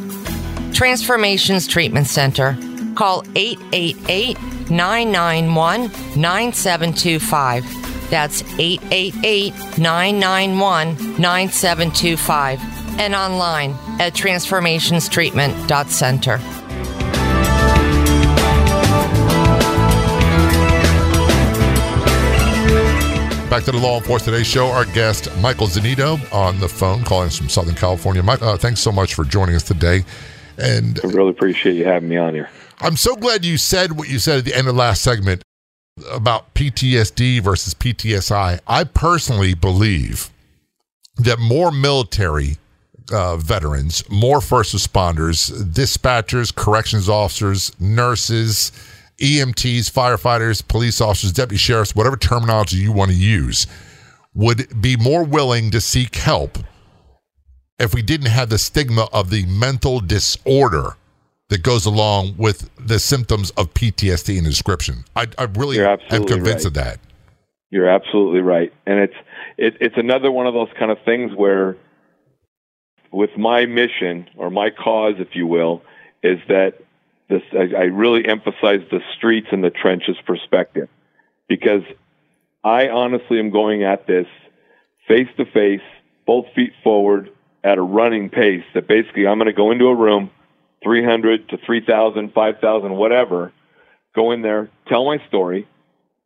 [0.74, 2.58] Transformations Treatment Center.
[2.96, 4.38] Call 888
[4.70, 5.84] 991
[6.16, 7.64] 9725.
[8.10, 12.60] That's 888 991 9725.
[13.00, 16.61] And online at transformationstreatment.center.
[23.52, 24.68] Back to the Law Enforcement Today show.
[24.68, 28.24] Our guest, Michael Zanito, on the phone, calling us from Southern California.
[28.24, 30.06] Mike, uh, thanks so much for joining us today.
[30.58, 32.50] And I really appreciate you having me on here.
[32.80, 35.44] I'm so glad you said what you said at the end of the last segment
[36.10, 38.62] about PTSD versus PTSI.
[38.66, 40.30] I personally believe
[41.18, 42.56] that more military
[43.12, 48.72] uh, veterans, more first responders, dispatchers, corrections officers, nurses,
[49.22, 53.68] EMTs, firefighters, police officers, deputy sheriffs, whatever terminology you want to use,
[54.34, 56.58] would be more willing to seek help
[57.80, 60.96] if we didn't have the stigma of the mental disorder
[61.50, 65.04] that goes along with the symptoms of PTSD in the description.
[65.16, 66.66] I, I really am convinced right.
[66.66, 67.00] of that.
[67.70, 69.14] You're absolutely right, and it's
[69.58, 71.78] it, it's another one of those kind of things where,
[73.12, 75.82] with my mission or my cause, if you will,
[76.24, 76.81] is that
[77.32, 80.90] this I, I really emphasize the streets and the trenches perspective,
[81.48, 81.84] because
[82.64, 84.28] I honestly am going at this
[85.08, 85.82] face to face,
[86.28, 87.32] both feet forward,
[87.64, 88.64] at a running pace.
[88.74, 90.30] That basically I'm going to go into a room,
[90.84, 93.52] 300 to 3,000, 5,000, whatever,
[94.16, 95.68] go in there, tell my story,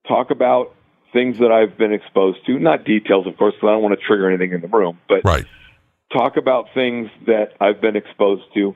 [0.08, 0.74] talk about
[1.14, 4.06] things that I've been exposed to, not details, of course, because I don't want to
[4.06, 5.46] trigger anything in the room, but Right.
[6.12, 8.76] talk about things that I've been exposed to.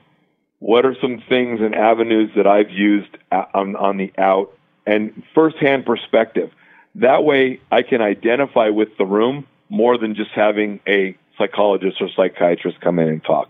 [0.60, 5.86] What are some things and avenues that I've used on, on the out and firsthand
[5.86, 6.50] perspective?
[6.96, 12.08] That way I can identify with the room more than just having a psychologist or
[12.14, 13.48] psychiatrist come in and talk.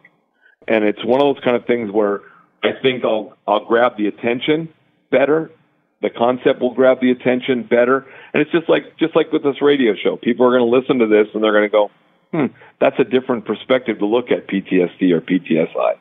[0.68, 2.20] And it's one of those kind of things where
[2.62, 4.68] I think I'll, I'll grab the attention
[5.10, 5.50] better.
[6.02, 8.06] The concept will grab the attention better.
[8.32, 10.16] And it's just like, just like with this radio show.
[10.16, 11.90] People are going to listen to this and they're going to go,
[12.32, 12.46] hmm,
[12.78, 15.96] that's a different perspective to look at PTSD or PTSI.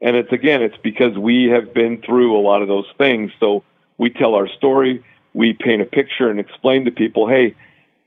[0.00, 3.32] And it's again, it's because we have been through a lot of those things.
[3.40, 3.64] So
[3.98, 7.54] we tell our story, we paint a picture and explain to people, hey,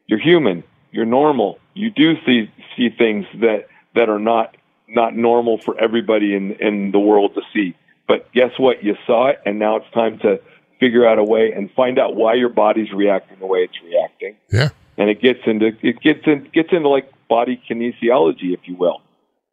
[0.08, 1.60] you're human, you're normal.
[1.74, 4.56] You do see see things that that are not
[4.88, 7.76] not normal for everybody in in the world to see.
[8.08, 8.84] But guess what?
[8.84, 10.40] You saw it, and now it's time to
[10.80, 14.36] figure out a way and find out why your body's reacting the way it's reacting
[14.52, 14.70] Yeah.
[14.98, 19.02] and it gets into it gets in gets into like body kinesiology, if you will.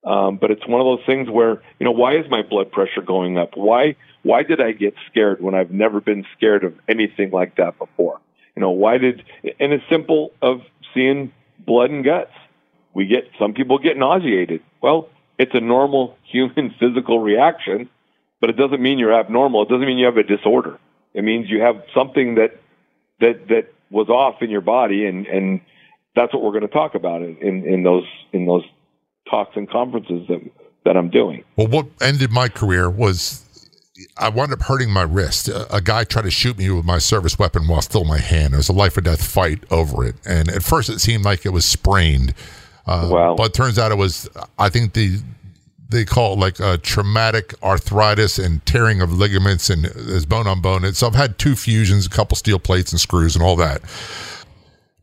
[0.06, 3.02] Um, but it's one of those things where you know why is my blood pressure
[3.02, 3.56] going up?
[3.56, 7.76] Why why did I get scared when I've never been scared of anything like that
[7.76, 8.20] before?
[8.54, 9.24] You know why did
[9.58, 10.62] and it's simple of
[10.94, 12.30] seeing blood and guts.
[12.94, 14.62] We get some people get nauseated.
[14.80, 17.90] Well, it's a normal human physical reaction,
[18.40, 19.62] but it doesn't mean you're abnormal.
[19.62, 20.78] It doesn't mean you have a disorder.
[21.14, 22.60] It means you have something that
[23.18, 25.60] that that was off in your body, and and
[26.14, 28.64] that's what we're going to talk about in, in, in those in those
[29.28, 30.40] talks and conferences that
[30.84, 31.44] that I'm doing.
[31.56, 33.42] Well, what ended my career was
[34.16, 35.48] I wound up hurting my wrist.
[35.48, 38.18] A, a guy tried to shoot me with my service weapon while still in my
[38.18, 38.54] hand.
[38.54, 40.14] It was a life or death fight over it.
[40.26, 42.34] And at first, it seemed like it was sprained.
[42.86, 43.34] Uh, Wow.
[43.36, 45.18] But it turns out it was, I think the
[45.88, 50.60] they call it like a traumatic arthritis and tearing of ligaments and there's bone on
[50.60, 50.84] bone.
[50.84, 53.82] And so I've had two fusions, a couple steel plates and screws and all that.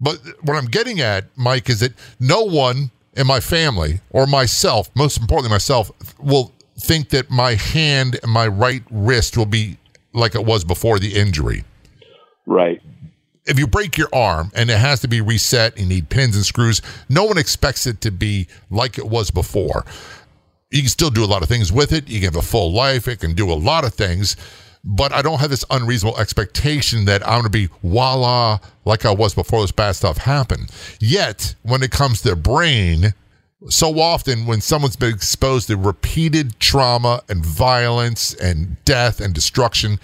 [0.02, 4.90] But what I'm getting at, Mike, is that no one in my family or myself,
[4.96, 9.78] most importantly myself, will think that my hand and my right wrist will be
[10.14, 11.64] like it was before the injury.
[12.46, 12.82] Right.
[13.46, 16.46] If you break your arm and it has to be reset, you need pins and
[16.46, 16.82] screws.
[17.10, 19.86] No one expects it to be like it was before.
[20.72, 22.10] You can still do a lot of things with it.
[22.10, 23.08] You can have a full life.
[23.08, 24.36] It can do a lot of things
[24.84, 29.12] but I don't have this unreasonable expectation that I'm going to be voila like I
[29.12, 30.70] was before this bad stuff happened.
[31.00, 33.14] Yet, when it comes to brain,
[33.70, 40.00] so often when someone's been exposed to repeated trauma and violence and death and destruction,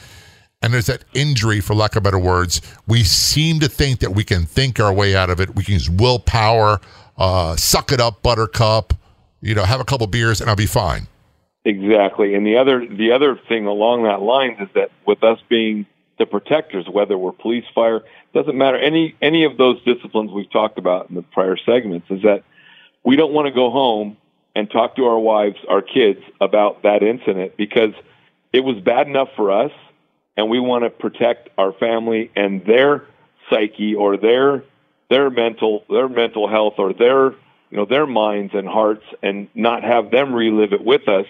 [0.61, 4.23] and there's that injury, for lack of better words, we seem to think that we
[4.23, 5.55] can think our way out of it.
[5.55, 6.79] We can use willpower,
[7.17, 8.93] uh, suck it up, buttercup,
[9.41, 11.07] you know, have a couple beers, and I'll be fine.
[11.65, 12.35] Exactly.
[12.35, 15.85] And the other the other thing along that line is that with us being
[16.17, 18.01] the protectors, whether we're police, fire,
[18.33, 18.77] doesn't matter.
[18.77, 22.43] Any any of those disciplines we've talked about in the prior segments is that
[23.03, 24.17] we don't want to go home
[24.55, 27.93] and talk to our wives, our kids about that incident because
[28.53, 29.71] it was bad enough for us
[30.37, 33.05] and we want to protect our family and their
[33.49, 34.63] psyche or their
[35.09, 37.31] their mental their mental health or their
[37.69, 41.25] you know their minds and hearts and not have them relive it with us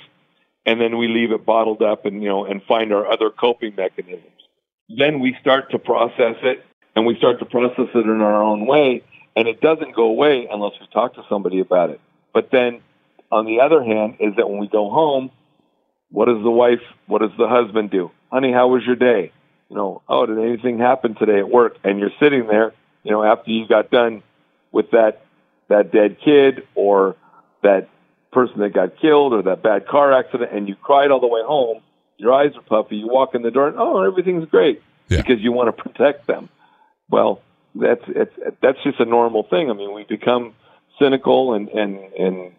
[0.69, 3.73] and then we leave it bottled up and you know and find our other coping
[3.75, 4.23] mechanisms.
[4.87, 6.63] Then we start to process it
[6.95, 9.03] and we start to process it in our own way
[9.35, 11.99] and it doesn't go away unless we talk to somebody about it.
[12.35, 12.81] But then
[13.31, 15.31] on the other hand is that when we go home,
[16.11, 18.11] what does the wife, what does the husband do?
[18.31, 19.31] Honey, how was your day?
[19.69, 21.77] You know, oh, did anything happen today at work?
[21.83, 24.21] And you're sitting there, you know, after you got done
[24.71, 25.25] with that
[25.67, 27.15] that dead kid or
[27.63, 27.89] that
[28.31, 31.41] person that got killed or that bad car accident and you cried all the way
[31.43, 31.81] home,
[32.17, 35.17] your eyes are puffy, you walk in the door and oh, everything's great yeah.
[35.17, 36.49] because you want to protect them.
[37.09, 37.41] Well,
[37.75, 39.69] that's it's that's just a normal thing.
[39.69, 40.53] I mean, we become
[40.99, 42.51] cynical and and and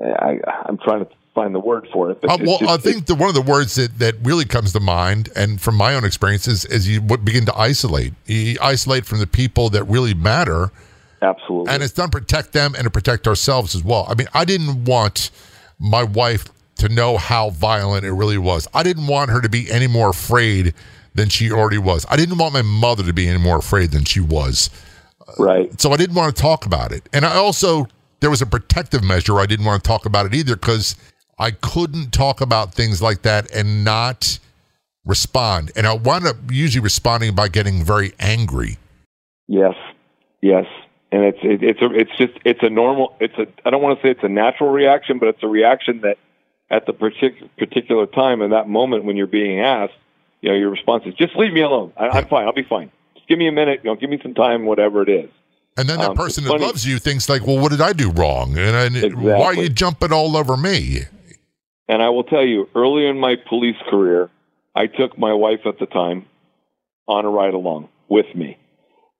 [0.00, 2.18] I I'm trying to find the word for it.
[2.24, 4.80] Uh, well, just, I think the, one of the words that, that really comes to
[4.80, 8.14] mind, and from my own experiences, is you begin to isolate.
[8.24, 10.72] You isolate from the people that really matter,
[11.22, 11.72] Absolutely.
[11.72, 14.06] And it's done to protect them and to protect ourselves as well.
[14.08, 15.30] I mean, I didn't want
[15.78, 18.68] my wife to know how violent it really was.
[18.74, 20.74] I didn't want her to be any more afraid
[21.14, 22.04] than she already was.
[22.10, 24.68] I didn't want my mother to be any more afraid than she was.
[25.38, 25.80] Right.
[25.80, 27.08] So I didn't want to talk about it.
[27.12, 27.88] And I also,
[28.20, 29.40] there was a protective measure.
[29.40, 30.96] I didn't want to talk about it either because
[31.38, 34.38] I couldn't talk about things like that and not
[35.06, 35.72] respond.
[35.76, 38.76] And I wound up usually responding by getting very angry.
[39.48, 39.74] Yes.
[40.42, 40.66] Yes
[41.12, 43.98] and it's it, it's a, it's just it's a normal it's a I don't want
[43.98, 46.18] to say it's a natural reaction, but it's a reaction that
[46.70, 49.94] at the particular particular time in that moment when you're being asked,
[50.40, 51.92] you know, your response is just leave me alone.
[51.96, 52.46] I, I'm fine.
[52.46, 52.90] I'll be fine.
[53.14, 53.80] Just give me a minute.
[53.84, 54.66] You know, give me some time.
[54.66, 55.30] Whatever it is.
[55.78, 56.64] And then that um, person that funny.
[56.64, 58.56] loves you thinks like, well, what did I do wrong?
[58.56, 59.30] And, and exactly.
[59.30, 61.00] why are you jumping all over me?
[61.86, 64.30] And I will tell you, early in my police career,
[64.74, 66.26] I took my wife at the time
[67.06, 68.58] on a ride along with me.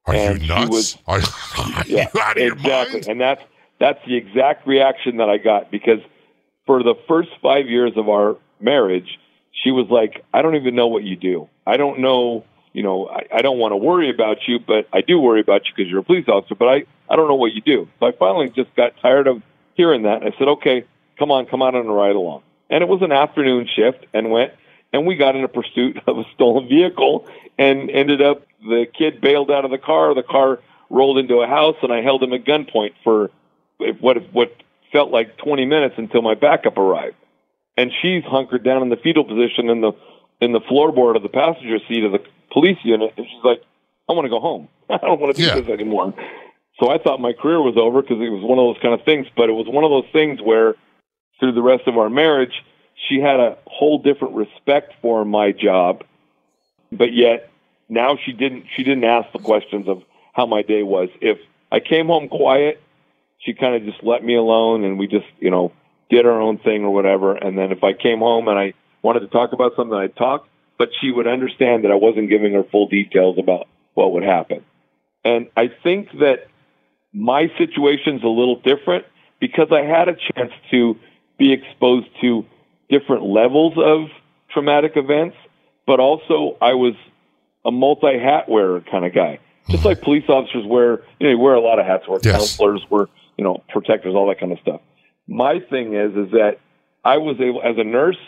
[0.07, 0.71] Are and you nuts?
[0.71, 3.03] Was, are, are yeah, you exactly.
[3.09, 3.43] And that's
[3.79, 6.01] that's the exact reaction that I got because
[6.67, 9.19] for the first five years of our marriage,
[9.53, 11.49] she was like, "I don't even know what you do.
[11.67, 15.01] I don't know." You know, I, I don't want to worry about you, but I
[15.01, 16.55] do worry about you because you're a police officer.
[16.55, 17.89] But I, I don't know what you do.
[17.99, 19.41] So I finally just got tired of
[19.77, 20.23] hearing that.
[20.23, 20.85] I said, okay,
[21.19, 22.43] come on, come out on a ride along.
[22.69, 24.53] And it was an afternoon shift, and went
[24.97, 27.29] and we got in a pursuit of a stolen vehicle
[27.59, 30.15] and ended up the kid bailed out of the car.
[30.15, 33.31] The car rolled into a house, and I held him at gunpoint for
[34.01, 34.57] what what
[34.93, 37.17] felt like 20 minutes until my backup arrived.
[37.77, 39.93] And she's hunkered down in the fetal position in the
[40.41, 43.63] in the floorboard of the passenger seat of the police unit, and she's like,
[44.09, 44.69] "I want to go home.
[44.91, 45.61] I don't want to do yeah.
[45.61, 46.15] this anymore."
[46.81, 49.05] So I thought my career was over because it was one of those kind of
[49.05, 49.27] things.
[49.37, 50.75] But it was one of those things where,
[51.39, 52.63] through the rest of our marriage,
[52.97, 56.05] she had a whole different respect for my job,
[56.91, 57.51] but yet
[57.89, 61.09] now she didn't she didn't ask the questions of how my day was.
[61.21, 61.39] If
[61.71, 62.83] I came home quiet,
[63.39, 65.73] she kind of just let me alone and we just, you know,
[66.11, 67.35] did our own thing or whatever.
[67.35, 70.49] And then if I came home and I wanted to talk about something, I'd talk,
[70.79, 74.65] but she would understand that I wasn't giving her full details about what would happen.
[75.25, 76.49] And I think that
[77.13, 79.07] my situation's a little different
[79.41, 80.97] because I had a chance to
[81.39, 82.45] be exposed to
[82.89, 84.09] different levels of
[84.51, 85.37] traumatic events,
[85.87, 86.95] but also I was
[87.65, 89.41] a multi hat wearer kind of guy.
[89.69, 92.05] Just like police officers wear, you know, you wear a lot of hats.
[92.07, 92.37] We're yes.
[92.37, 93.07] counselors, we're,
[93.37, 94.81] you know, protectors, all that kind of stuff.
[95.27, 96.59] My thing is, is that
[97.05, 98.19] I was able, as a nurse,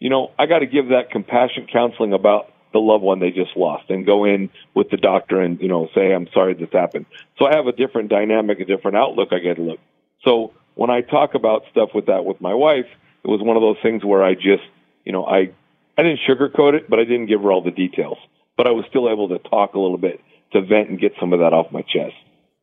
[0.00, 3.56] you know, I got to give that compassion counseling about the loved one they just
[3.56, 7.06] lost and go in with the doctor and, you know, say, I'm sorry this happened.
[7.38, 9.80] So I have a different dynamic, a different outlook I get to look.
[10.24, 12.86] So when I talk about stuff with that with my wife,
[13.24, 14.64] it was one of those things where I just,
[15.04, 15.52] you know, I
[15.96, 18.18] I didn't sugarcoat it, but I didn't give her all the details.
[18.56, 20.20] But I was still able to talk a little bit
[20.52, 22.14] to vent and get some of that off my chest,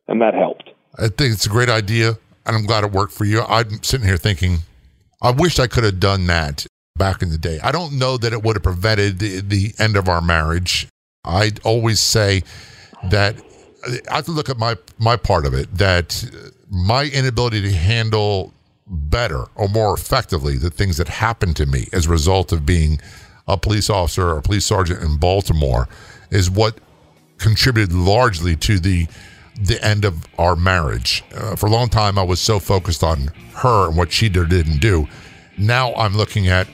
[0.08, 0.70] and that helped.
[0.96, 3.42] I think it's a great idea, and I'm glad it worked for you.
[3.42, 4.58] I'm sitting here thinking,
[5.22, 7.58] I wish I could have done that back in the day.
[7.62, 10.88] I don't know that it would have prevented the, the end of our marriage.
[11.24, 12.42] I'd always say
[13.10, 13.36] that
[14.10, 15.74] I have to look at my my part of it.
[15.76, 16.24] That
[16.70, 18.52] my inability to handle
[18.90, 23.00] better or more effectively the things that happened to me as a result of being
[23.46, 25.88] a police officer or a police sergeant in Baltimore
[26.30, 26.78] is what
[27.38, 29.06] contributed largely to the
[29.62, 31.22] the end of our marriage.
[31.34, 34.42] Uh, for a long time, I was so focused on her and what she did
[34.42, 35.06] or didn't do.
[35.58, 36.66] Now I'm looking at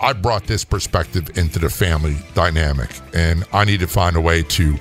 [0.00, 4.42] I brought this perspective into the family dynamic, and I need to find a way
[4.42, 4.76] to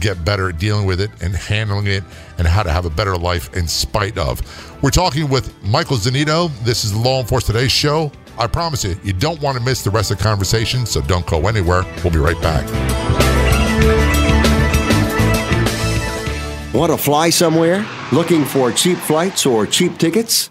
[0.00, 2.04] get better at dealing with it and handling it
[2.38, 4.40] and how to have a better life in spite of.
[4.82, 6.50] We're talking with Michael Zanito.
[6.64, 8.12] This is the Law Enforcement Today show.
[8.38, 11.26] I promise you, you don't want to miss the rest of the conversation, so don't
[11.26, 11.84] go anywhere.
[12.04, 12.66] We'll be right back.
[16.74, 17.86] Want to fly somewhere?
[18.12, 20.50] Looking for cheap flights or cheap tickets?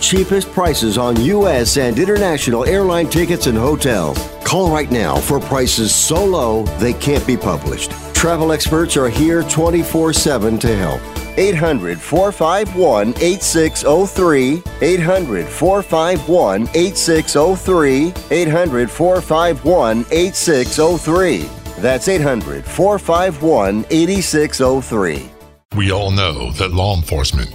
[0.00, 1.76] cheapest prices on U.S.
[1.76, 4.18] and international airline tickets and hotels.
[4.42, 7.90] Call right now for prices so low they can't be published.
[8.14, 11.02] Travel experts are here 24 7 to help.
[11.38, 14.62] 800 451 8603.
[14.80, 18.14] 800 451 8603.
[18.30, 21.48] 800 451 8603.
[21.80, 25.30] That's 800 451 8603.
[25.76, 27.54] We all know that law enforcement,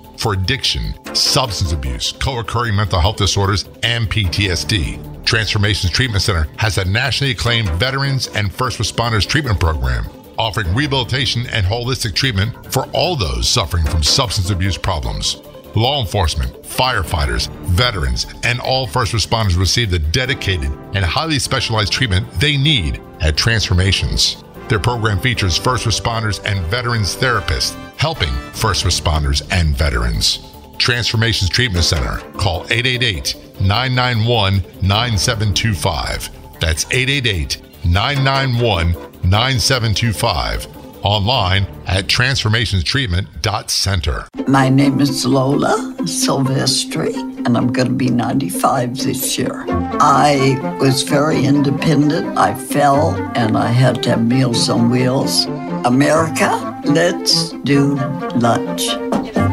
[0.17, 5.25] for addiction, substance abuse, co occurring mental health disorders, and PTSD.
[5.25, 10.05] Transformations Treatment Center has a nationally acclaimed veterans and first responders treatment program,
[10.37, 15.41] offering rehabilitation and holistic treatment for all those suffering from substance abuse problems.
[15.75, 22.29] Law enforcement, firefighters, veterans, and all first responders receive the dedicated and highly specialized treatment
[22.33, 24.43] they need at Transformations.
[24.71, 30.39] Their program features first responders and veterans therapists helping first responders and veterans.
[30.77, 32.19] Transformations Treatment Center.
[32.37, 36.29] Call 888 991 9725.
[36.61, 38.93] That's 888 991
[39.29, 40.80] 9725.
[41.03, 44.27] Online at transformationstreatment.center.
[44.47, 47.13] My name is Lola Silvestri,
[47.45, 49.65] and I'm going to be 95 this year.
[49.67, 52.37] I was very independent.
[52.37, 55.45] I fell, and I had to have Meals on Wheels.
[55.85, 57.95] America, let's do
[58.35, 58.87] lunch.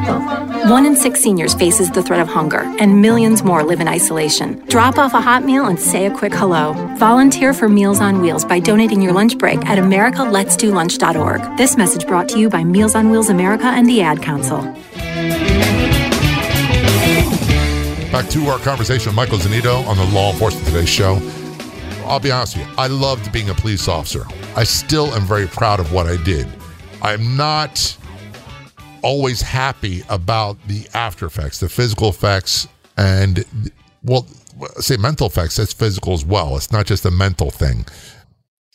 [0.09, 4.59] One in six seniors faces the threat of hunger, and millions more live in isolation.
[4.67, 6.73] Drop off a hot meal and say a quick hello.
[6.99, 11.57] Volunteer for Meals on Wheels by donating your lunch break at americaletsdolunch.org.
[11.59, 14.63] This message brought to you by Meals on Wheels America and the Ad Council.
[18.11, 21.21] Back to our conversation with Michael Zanito on the Law Enforcement Today show.
[22.07, 24.25] I'll be honest with you, I loved being a police officer.
[24.57, 26.49] I still am very proud of what I did.
[27.03, 27.97] I'm not
[29.03, 33.45] always happy about the after effects, the physical effects, and
[34.03, 34.27] well,
[34.79, 35.57] say mental effects.
[35.57, 36.57] That's physical as well.
[36.57, 37.87] It's not just a mental thing.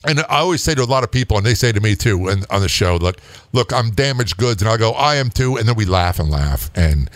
[0.05, 2.27] And I always say to a lot of people, and they say to me too,
[2.27, 3.17] and on the show, look,
[3.53, 6.29] look, I'm damaged goods, and I go, I am too, and then we laugh and
[6.29, 7.09] laugh, and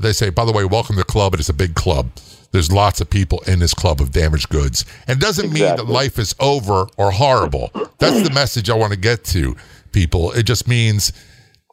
[0.00, 1.34] they say, by the way, welcome to the club.
[1.34, 2.10] It is a big club.
[2.52, 4.84] There's lots of people in this club of damaged goods.
[5.06, 5.66] And it doesn't exactly.
[5.66, 7.70] mean that life is over or horrible.
[7.98, 9.56] That's the message I want to get to
[9.92, 10.30] people.
[10.32, 11.12] It just means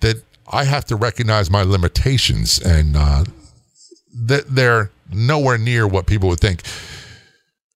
[0.02, 3.26] that I have to recognize my limitations and uh,
[4.14, 6.62] that they're nowhere near what people would think.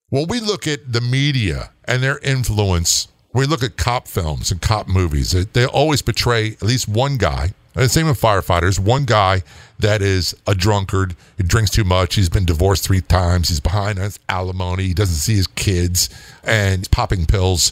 [0.10, 4.62] When we look at the media and their influence we look at cop films and
[4.62, 7.54] cop movies, they, always portray at least one guy.
[7.76, 8.80] And the same with firefighters.
[8.80, 9.44] One guy
[9.78, 11.16] that is a drunkard.
[11.38, 12.16] He drinks too much.
[12.16, 13.50] He's been divorced three times.
[13.50, 14.88] He's behind on his alimony.
[14.88, 16.10] He doesn't see his kids,
[16.44, 17.72] and he's popping pills.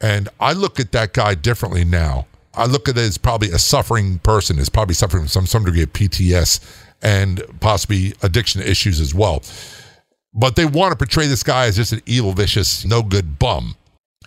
[0.00, 2.26] And I look at that guy differently now.
[2.56, 4.58] I look at it as probably a suffering person.
[4.58, 6.60] Is probably suffering from some some degree of PTS
[7.02, 9.42] and possibly addiction issues as well.
[10.32, 13.74] But they want to portray this guy as just an evil, vicious, no good bum.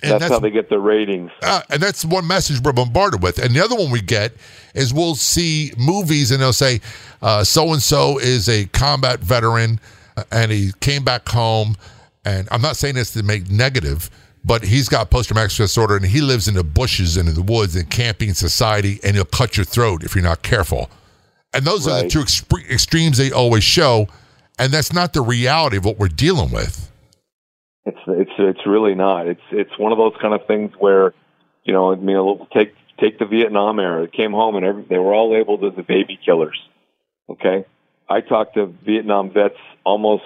[0.02, 1.30] And that's, that's, how they get their ratings.
[1.44, 3.38] Uh, and that's one message we're bombarded with.
[3.38, 4.34] And the other one we get
[4.74, 6.80] is we'll see movies and they'll say,
[7.44, 9.80] so and so is a combat veteran
[10.16, 11.76] uh, and he came back home.
[12.24, 14.10] And I'm not saying this to make negative,
[14.44, 17.36] but he's got post traumatic stress disorder and he lives in the bushes and in
[17.36, 20.90] the woods and camping society and he'll cut your throat if you're not careful.
[21.54, 21.94] And those right.
[21.94, 24.08] are the two exp- extremes they always show.
[24.58, 26.92] And that's not the reality of what we're dealing with.
[27.86, 29.28] It's it's it's really not.
[29.28, 31.14] It's it's one of those kind of things where,
[31.64, 34.04] you know, I mean, take take the Vietnam era.
[34.04, 36.60] It came home and every, they were all labeled as the baby killers.
[37.30, 37.66] Okay,
[38.10, 40.24] I talk to Vietnam vets almost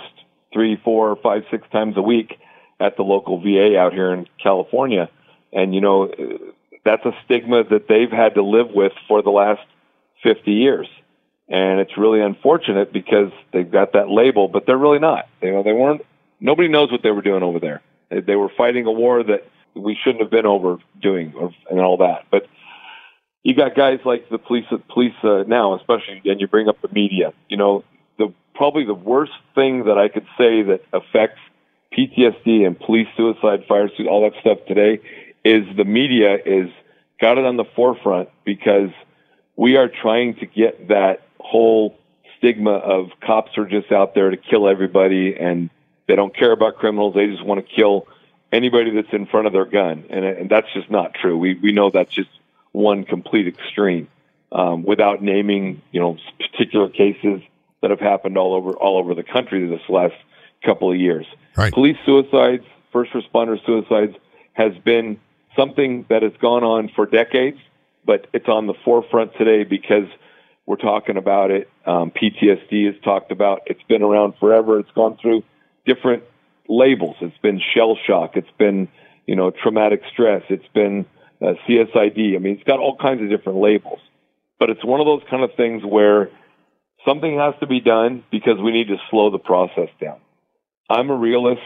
[0.52, 2.40] three, four, five, six times a week
[2.80, 5.10] at the local VA out here in California,
[5.52, 6.12] and you know,
[6.84, 9.62] that's a stigma that they've had to live with for the last
[10.24, 10.88] 50 years.
[11.50, 15.28] And it's really unfortunate because they've got that label, but they're really not.
[15.42, 16.02] You know, they weren't
[16.40, 17.82] nobody knows what they were doing over there.
[18.10, 21.98] They, were fighting a war that we shouldn't have been over doing or, and all
[21.98, 22.26] that.
[22.30, 22.48] But
[23.42, 26.90] you got guys like the police, police uh, now, especially, and you bring up the
[26.90, 27.34] media.
[27.50, 27.84] You know,
[28.18, 31.40] the probably the worst thing that I could say that affects
[31.96, 35.00] PTSD and police suicide, fire suicide, all that stuff today
[35.46, 36.70] is the media is
[37.20, 38.90] got it on the forefront because
[39.56, 41.98] we are trying to get that whole
[42.38, 45.70] stigma of cops are just out there to kill everybody and
[46.08, 47.14] they don't care about criminals.
[47.16, 48.08] They just want to kill
[48.52, 51.38] anybody that's in front of their gun, and, and that's just not true.
[51.38, 52.30] We we know that's just
[52.72, 54.08] one complete extreme.
[54.52, 57.42] Um, without naming, you know, particular cases
[57.82, 60.14] that have happened all over all over the country this last
[60.66, 61.26] couple of years.
[61.56, 61.74] Right.
[61.74, 64.16] Police suicides, first responder suicides,
[64.54, 65.20] has been
[65.56, 67.60] something that has gone on for decades,
[68.06, 70.08] but it's on the forefront today because
[70.66, 71.70] we're talking about it.
[71.86, 73.62] Um, PTSD is talked about.
[73.66, 74.80] It's been around forever.
[74.80, 75.44] It's gone through
[75.86, 76.24] different
[76.68, 77.16] labels.
[77.22, 78.32] It's been shell shock.
[78.36, 78.88] It's been,
[79.28, 80.44] you know, traumatic stress.
[80.50, 81.06] It's been
[81.42, 82.36] uh, CSID.
[82.36, 84.00] I mean, it's got all kinds of different labels.
[84.60, 86.30] But it's one of those kind of things where
[87.06, 90.20] something has to be done because we need to slow the process down.
[90.90, 91.62] I'm a realist.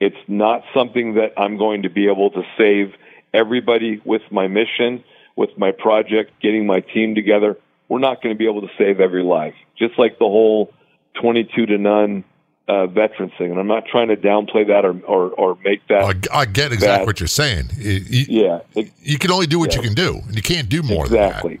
[0.00, 2.94] It's not something that I'm going to be able to save
[3.32, 5.04] everybody with my mission,
[5.36, 7.56] with my project, getting my team together.
[7.88, 9.54] We're not going to be able to save every life.
[9.78, 10.72] Just like the whole
[11.20, 12.24] 22 to none
[12.68, 16.02] uh, veterans thing, and I'm not trying to downplay that or or, or make that.
[16.02, 17.70] Oh, I, I get exactly what you're saying.
[17.76, 19.80] You, yeah, it, you can only do what yeah.
[19.80, 21.60] you can do, and you can't do more exactly.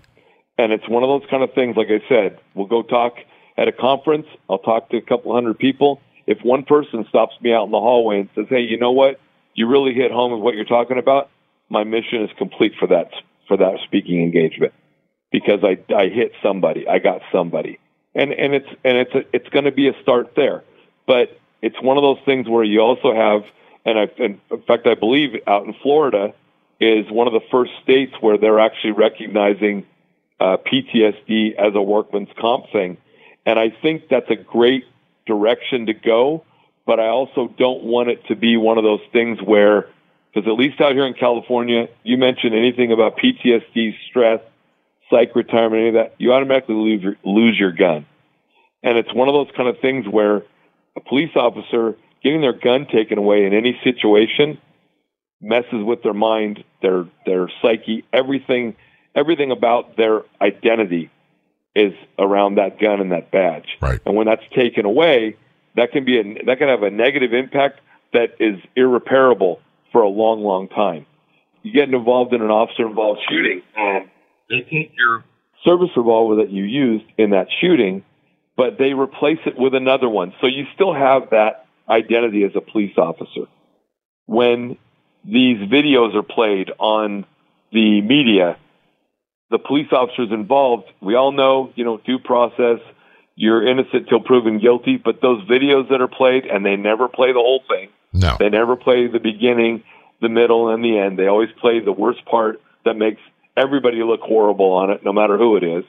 [0.58, 1.76] And it's one of those kind of things.
[1.76, 3.16] Like I said, we'll go talk
[3.58, 4.26] at a conference.
[4.48, 6.00] I'll talk to a couple hundred people.
[6.26, 9.20] If one person stops me out in the hallway and says, "Hey, you know what?
[9.54, 11.30] You really hit home with what you're talking about,"
[11.68, 13.10] my mission is complete for that
[13.48, 14.72] for that speaking engagement
[15.30, 16.86] because I I hit somebody.
[16.88, 17.78] I got somebody
[18.14, 20.62] and and it's and it's a, it's going to be a start there.
[21.06, 23.42] But it's one of those things where you also have,
[23.84, 26.34] and I, in fact, I believe out in Florida
[26.80, 29.86] is one of the first states where they're actually recognizing
[30.40, 32.96] uh, PTSD as a workman's comp thing.
[33.46, 34.84] And I think that's a great
[35.26, 36.44] direction to go,
[36.86, 39.88] but I also don't want it to be one of those things where,
[40.32, 44.40] because at least out here in California, you mention anything about PTSD, stress,
[45.10, 48.06] psych retirement, any of that, you automatically lose your, lose your gun.
[48.82, 50.42] And it's one of those kind of things where
[50.96, 54.58] a police officer getting their gun taken away in any situation
[55.40, 58.76] messes with their mind, their their psyche, everything
[59.14, 61.10] everything about their identity
[61.74, 63.66] is around that gun and that badge.
[63.80, 64.00] Right.
[64.04, 65.36] And when that's taken away,
[65.76, 67.80] that can be a that can have a negative impact
[68.12, 69.60] that is irreparable
[69.90, 71.06] for a long, long time.
[71.62, 74.08] You get involved in an officer involved shooting and
[74.50, 75.24] they take your
[75.64, 78.04] service revolver that you used in that shooting
[78.56, 80.34] but they replace it with another one.
[80.40, 83.46] So you still have that identity as a police officer.
[84.26, 84.76] When
[85.24, 87.24] these videos are played on
[87.72, 88.58] the media,
[89.52, 92.80] the police officers involved, we all know, you know, due process,
[93.36, 97.28] you're innocent till proven guilty, but those videos that are played, and they never play
[97.28, 97.88] the whole thing.
[98.12, 98.36] No.
[98.38, 99.84] They never play the beginning,
[100.20, 101.18] the middle, and the end.
[101.18, 103.20] They always play the worst part that makes
[103.56, 105.84] everybody look horrible on it, no matter who it is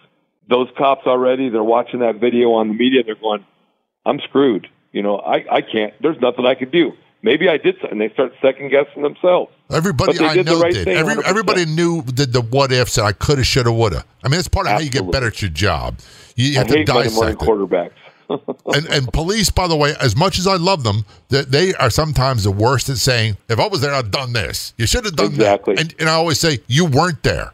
[0.50, 3.04] those cops already, they're watching that video on the media.
[3.04, 3.46] They're going,
[4.06, 4.68] I'm screwed.
[4.92, 6.92] You know, I, I can't, there's nothing I can do.
[7.24, 9.52] Maybe I did, and they start second guessing themselves.
[9.72, 10.86] Everybody I did know right did.
[10.86, 13.94] thing Every, everybody knew the, the what ifs that I could have, should have, would
[13.94, 14.06] have.
[14.24, 16.00] I mean, it's part of how you get better at your job.
[16.36, 17.48] You, you I have to hate running running dissect it.
[17.50, 17.92] quarterbacks.
[18.76, 21.90] and, and police, by the way, as much as I love them, that they are
[21.90, 24.74] sometimes the worst at saying, "If I was there, I'd done this.
[24.78, 25.76] You should have done Exactly.
[25.76, 27.52] that." And, and I always say, "You weren't there."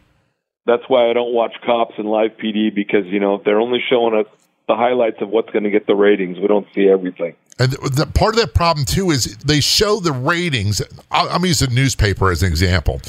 [0.65, 4.15] That's why I don't watch cops and live PD because you know they're only showing
[4.15, 4.27] us
[4.67, 6.37] the highlights of what's going to get the ratings.
[6.39, 7.35] We don't see everything.
[7.59, 10.81] And the, the part of that problem too is they show the ratings.
[11.11, 13.01] I'll, I'm going to use the newspaper as an example.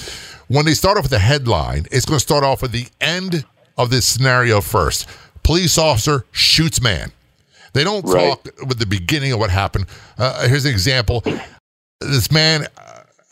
[0.48, 3.44] When they start off with the headline, it's going to start off with the end
[3.78, 5.08] of this scenario first.
[5.44, 7.12] Police officer shoots man.
[7.72, 8.30] They don't Right.
[8.30, 9.86] talk with the beginning of what happened.
[10.18, 11.22] Uh, here's an example.
[12.00, 12.66] This man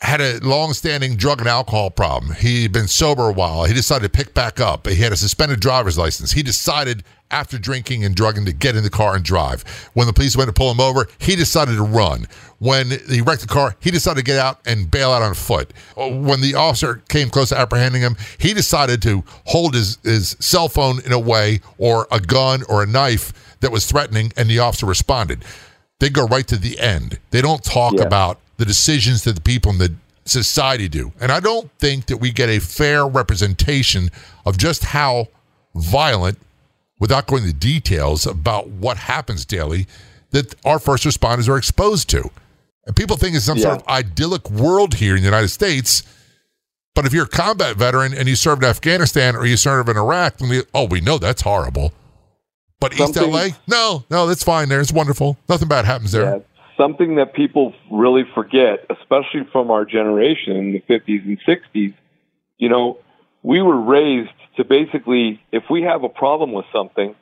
[0.01, 2.33] had a long-standing drug and alcohol problem.
[2.35, 3.65] He'd been sober a while.
[3.65, 4.87] He decided to pick back up.
[4.87, 6.31] He had a suspended driver's license.
[6.31, 9.63] He decided after drinking and drugging to get in the car and drive.
[9.93, 12.27] When the police went to pull him over, he decided to run.
[12.59, 15.71] When he wrecked the car, he decided to get out and bail out on foot.
[15.97, 20.37] Uh, when the officer came close to apprehending him, he decided to hold his, his
[20.39, 24.49] cell phone in a way or a gun or a knife that was threatening, and
[24.49, 25.43] the officer responded
[25.99, 27.19] they go right to the end.
[27.31, 28.03] They don't talk Yeah.
[28.03, 29.93] about the decisions that the people in the
[30.25, 31.11] society do.
[31.19, 34.09] And I don't think that we get a fair representation
[34.45, 35.27] of just how
[35.75, 36.37] violent,
[36.99, 39.87] without going into details about what happens daily,
[40.31, 42.29] that our first responders are exposed to.
[42.85, 46.03] And people think it's some sort of idyllic world here in the United States.
[46.95, 49.97] But if you're a combat veteran and you served in Afghanistan or you served in
[49.97, 51.93] Iraq, then we, oh, we know that's horrible.
[52.79, 54.79] But East LA, no, no, that's fine there.
[54.79, 55.37] It's wonderful.
[55.49, 56.23] Nothing bad happens there.
[56.23, 56.39] Yeah,
[56.77, 61.93] something that people really forget, especially from our generation in the 50s and 60s.
[62.57, 62.99] You know,
[63.43, 67.15] we were raised to basically, if we have a problem with something,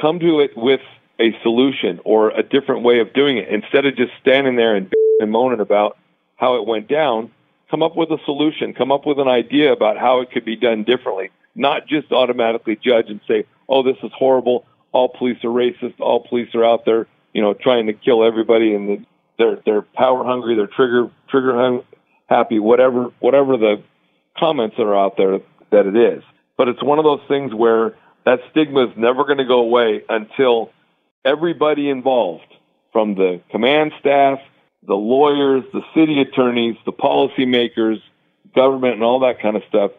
[0.00, 0.80] come to it with
[1.20, 4.92] a solution or a different way of doing it instead of just standing there and,
[5.20, 5.98] and moaning about
[6.36, 7.30] how it went down.
[7.70, 8.74] Come up with a solution.
[8.74, 11.30] Come up with an idea about how it could be done differently.
[11.54, 14.66] Not just automatically judge and say, "Oh, this is horrible.
[14.92, 16.00] All police are racist.
[16.00, 19.06] All police are out there, you know, trying to kill everybody, and
[19.38, 20.54] they're they're power hungry.
[20.54, 21.80] They're trigger trigger
[22.28, 22.58] happy.
[22.58, 23.82] Whatever whatever the
[24.38, 25.40] comments that are out there
[25.70, 26.22] that it is.
[26.56, 30.04] But it's one of those things where that stigma is never going to go away
[30.08, 30.70] until
[31.24, 32.46] everybody involved,
[32.92, 34.38] from the command staff,
[34.86, 38.00] the lawyers, the city attorneys, the policymakers,
[38.54, 39.92] government, and all that kind of stuff,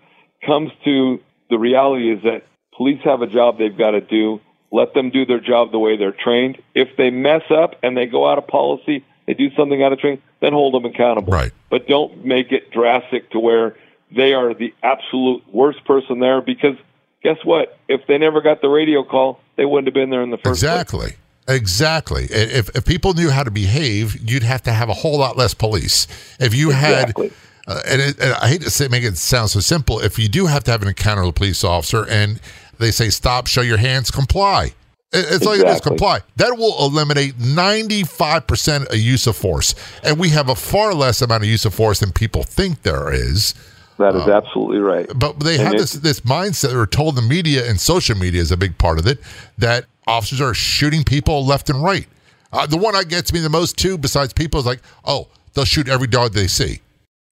[0.46, 1.20] comes to
[1.50, 2.44] the reality is that
[2.76, 4.40] police have a job they've got to do.
[4.74, 6.58] Let them do their job the way they're trained.
[6.74, 10.00] If they mess up and they go out of policy, they do something out of
[10.00, 11.32] training, then hold them accountable.
[11.32, 11.52] Right.
[11.70, 13.78] But don't make it drastic to where
[14.12, 16.76] they are the absolute worst person there because
[17.22, 17.78] guess what?
[17.88, 20.62] If they never got the radio call, they wouldn't have been there in the first
[20.62, 20.64] place.
[20.64, 21.14] Exactly.
[21.48, 22.24] Exactly.
[22.32, 25.54] If, if people knew how to behave, you'd have to have a whole lot less
[25.54, 26.08] police.
[26.40, 27.30] If you Exactly.
[27.68, 30.00] had, uh, and, it, and I hate to say, make it sound so simple.
[30.00, 32.40] If you do have to have an encounter with a police officer and
[32.80, 34.74] they say, stop, show your hands, comply.
[35.12, 35.90] It- It's like it is Exactly.
[35.92, 36.20] comply.
[36.38, 39.76] That will eliminate 95% of use of force.
[40.04, 43.12] And we have a far less amount of use of force than people think there
[43.12, 43.54] is.
[44.00, 45.08] That is absolutely right.
[45.16, 48.52] But they And have this this mindset, or told the media and social media is
[48.52, 49.20] a big part of it,
[49.60, 52.08] that officers are shooting people left and right.
[52.52, 55.64] Uh, the one that gets me the most too, besides people, is like, oh, they'll
[55.66, 56.82] shoot every dog they see.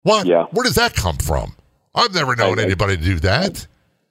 [0.04, 0.28] What?
[0.28, 0.46] Yeah.
[0.52, 1.56] Where does that come from?
[1.96, 3.66] I've never known I- I- anybody to do that.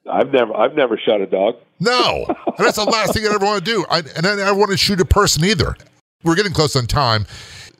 [0.09, 1.57] I've never I've never shot a dog.
[1.78, 3.84] No, and that's the last thing I ever want to do.
[3.90, 5.76] I, and I never want to shoot a person either.
[6.22, 7.26] We're getting close on time.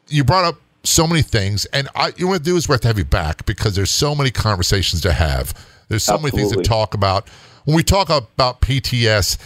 [0.09, 2.73] You brought up so many things, and I, you know what to do is we
[2.73, 5.55] have to have you back because there's so many conversations to have.
[5.89, 7.29] There's so many things to talk about.
[7.65, 9.39] When we talk about PTS,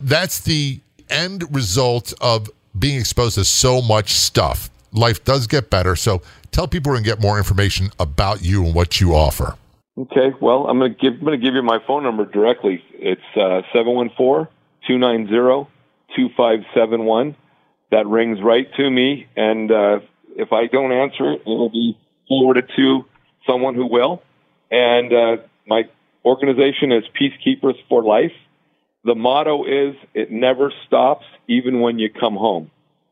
[0.00, 4.70] that's the end result of being exposed to so much stuff.
[4.92, 9.00] Life does get better, so tell people can get more information about you and what
[9.00, 9.56] you offer.
[9.98, 12.82] Okay, well, I'm going to give I'm going to give you my phone number directly.
[12.94, 13.60] It's uh,
[14.88, 17.36] 714-290-2571.
[17.90, 20.00] That rings right to me, and uh,
[20.34, 23.04] if I don't answer it, it'll be forwarded to
[23.46, 24.22] someone who will.
[24.70, 25.36] And uh,
[25.66, 25.82] my
[26.24, 28.32] organization is Peacekeepers for Life.
[29.04, 32.70] The motto is it never stops, even when you come home,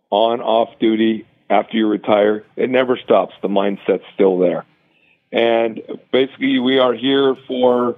[0.08, 2.46] on, off duty, after you retire.
[2.56, 3.34] It never stops.
[3.42, 4.64] The mindset's still there.
[5.32, 7.96] And basically, we are here for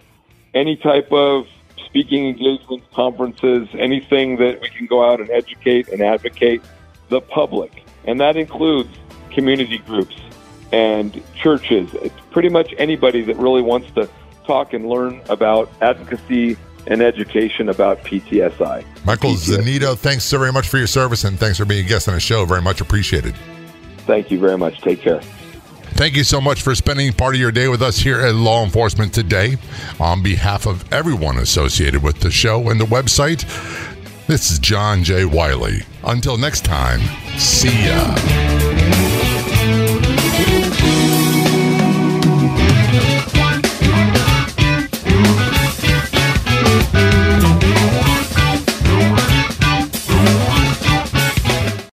[0.54, 1.46] any type of
[1.86, 6.62] speaking engagements, conferences, anything that we can go out and educate and advocate
[7.08, 7.84] the public.
[8.04, 8.90] And that includes
[9.30, 10.16] community groups
[10.72, 11.90] and churches.
[11.94, 14.08] It's pretty much anybody that really wants to
[14.46, 16.56] talk and learn about advocacy
[16.86, 18.84] and education about PTSI.
[19.04, 22.08] Michael Zanito, thanks so very much for your service and thanks for being a guest
[22.08, 22.44] on the show.
[22.44, 23.34] Very much appreciated.
[23.98, 24.80] Thank you very much.
[24.80, 25.20] Take care.
[25.94, 28.64] Thank you so much for spending part of your day with us here at Law
[28.64, 29.56] Enforcement Today.
[30.00, 33.44] On behalf of everyone associated with the show and the website,
[34.26, 35.24] this is John J.
[35.26, 35.82] Wiley.
[36.04, 37.00] Until next time,
[37.38, 38.71] see ya.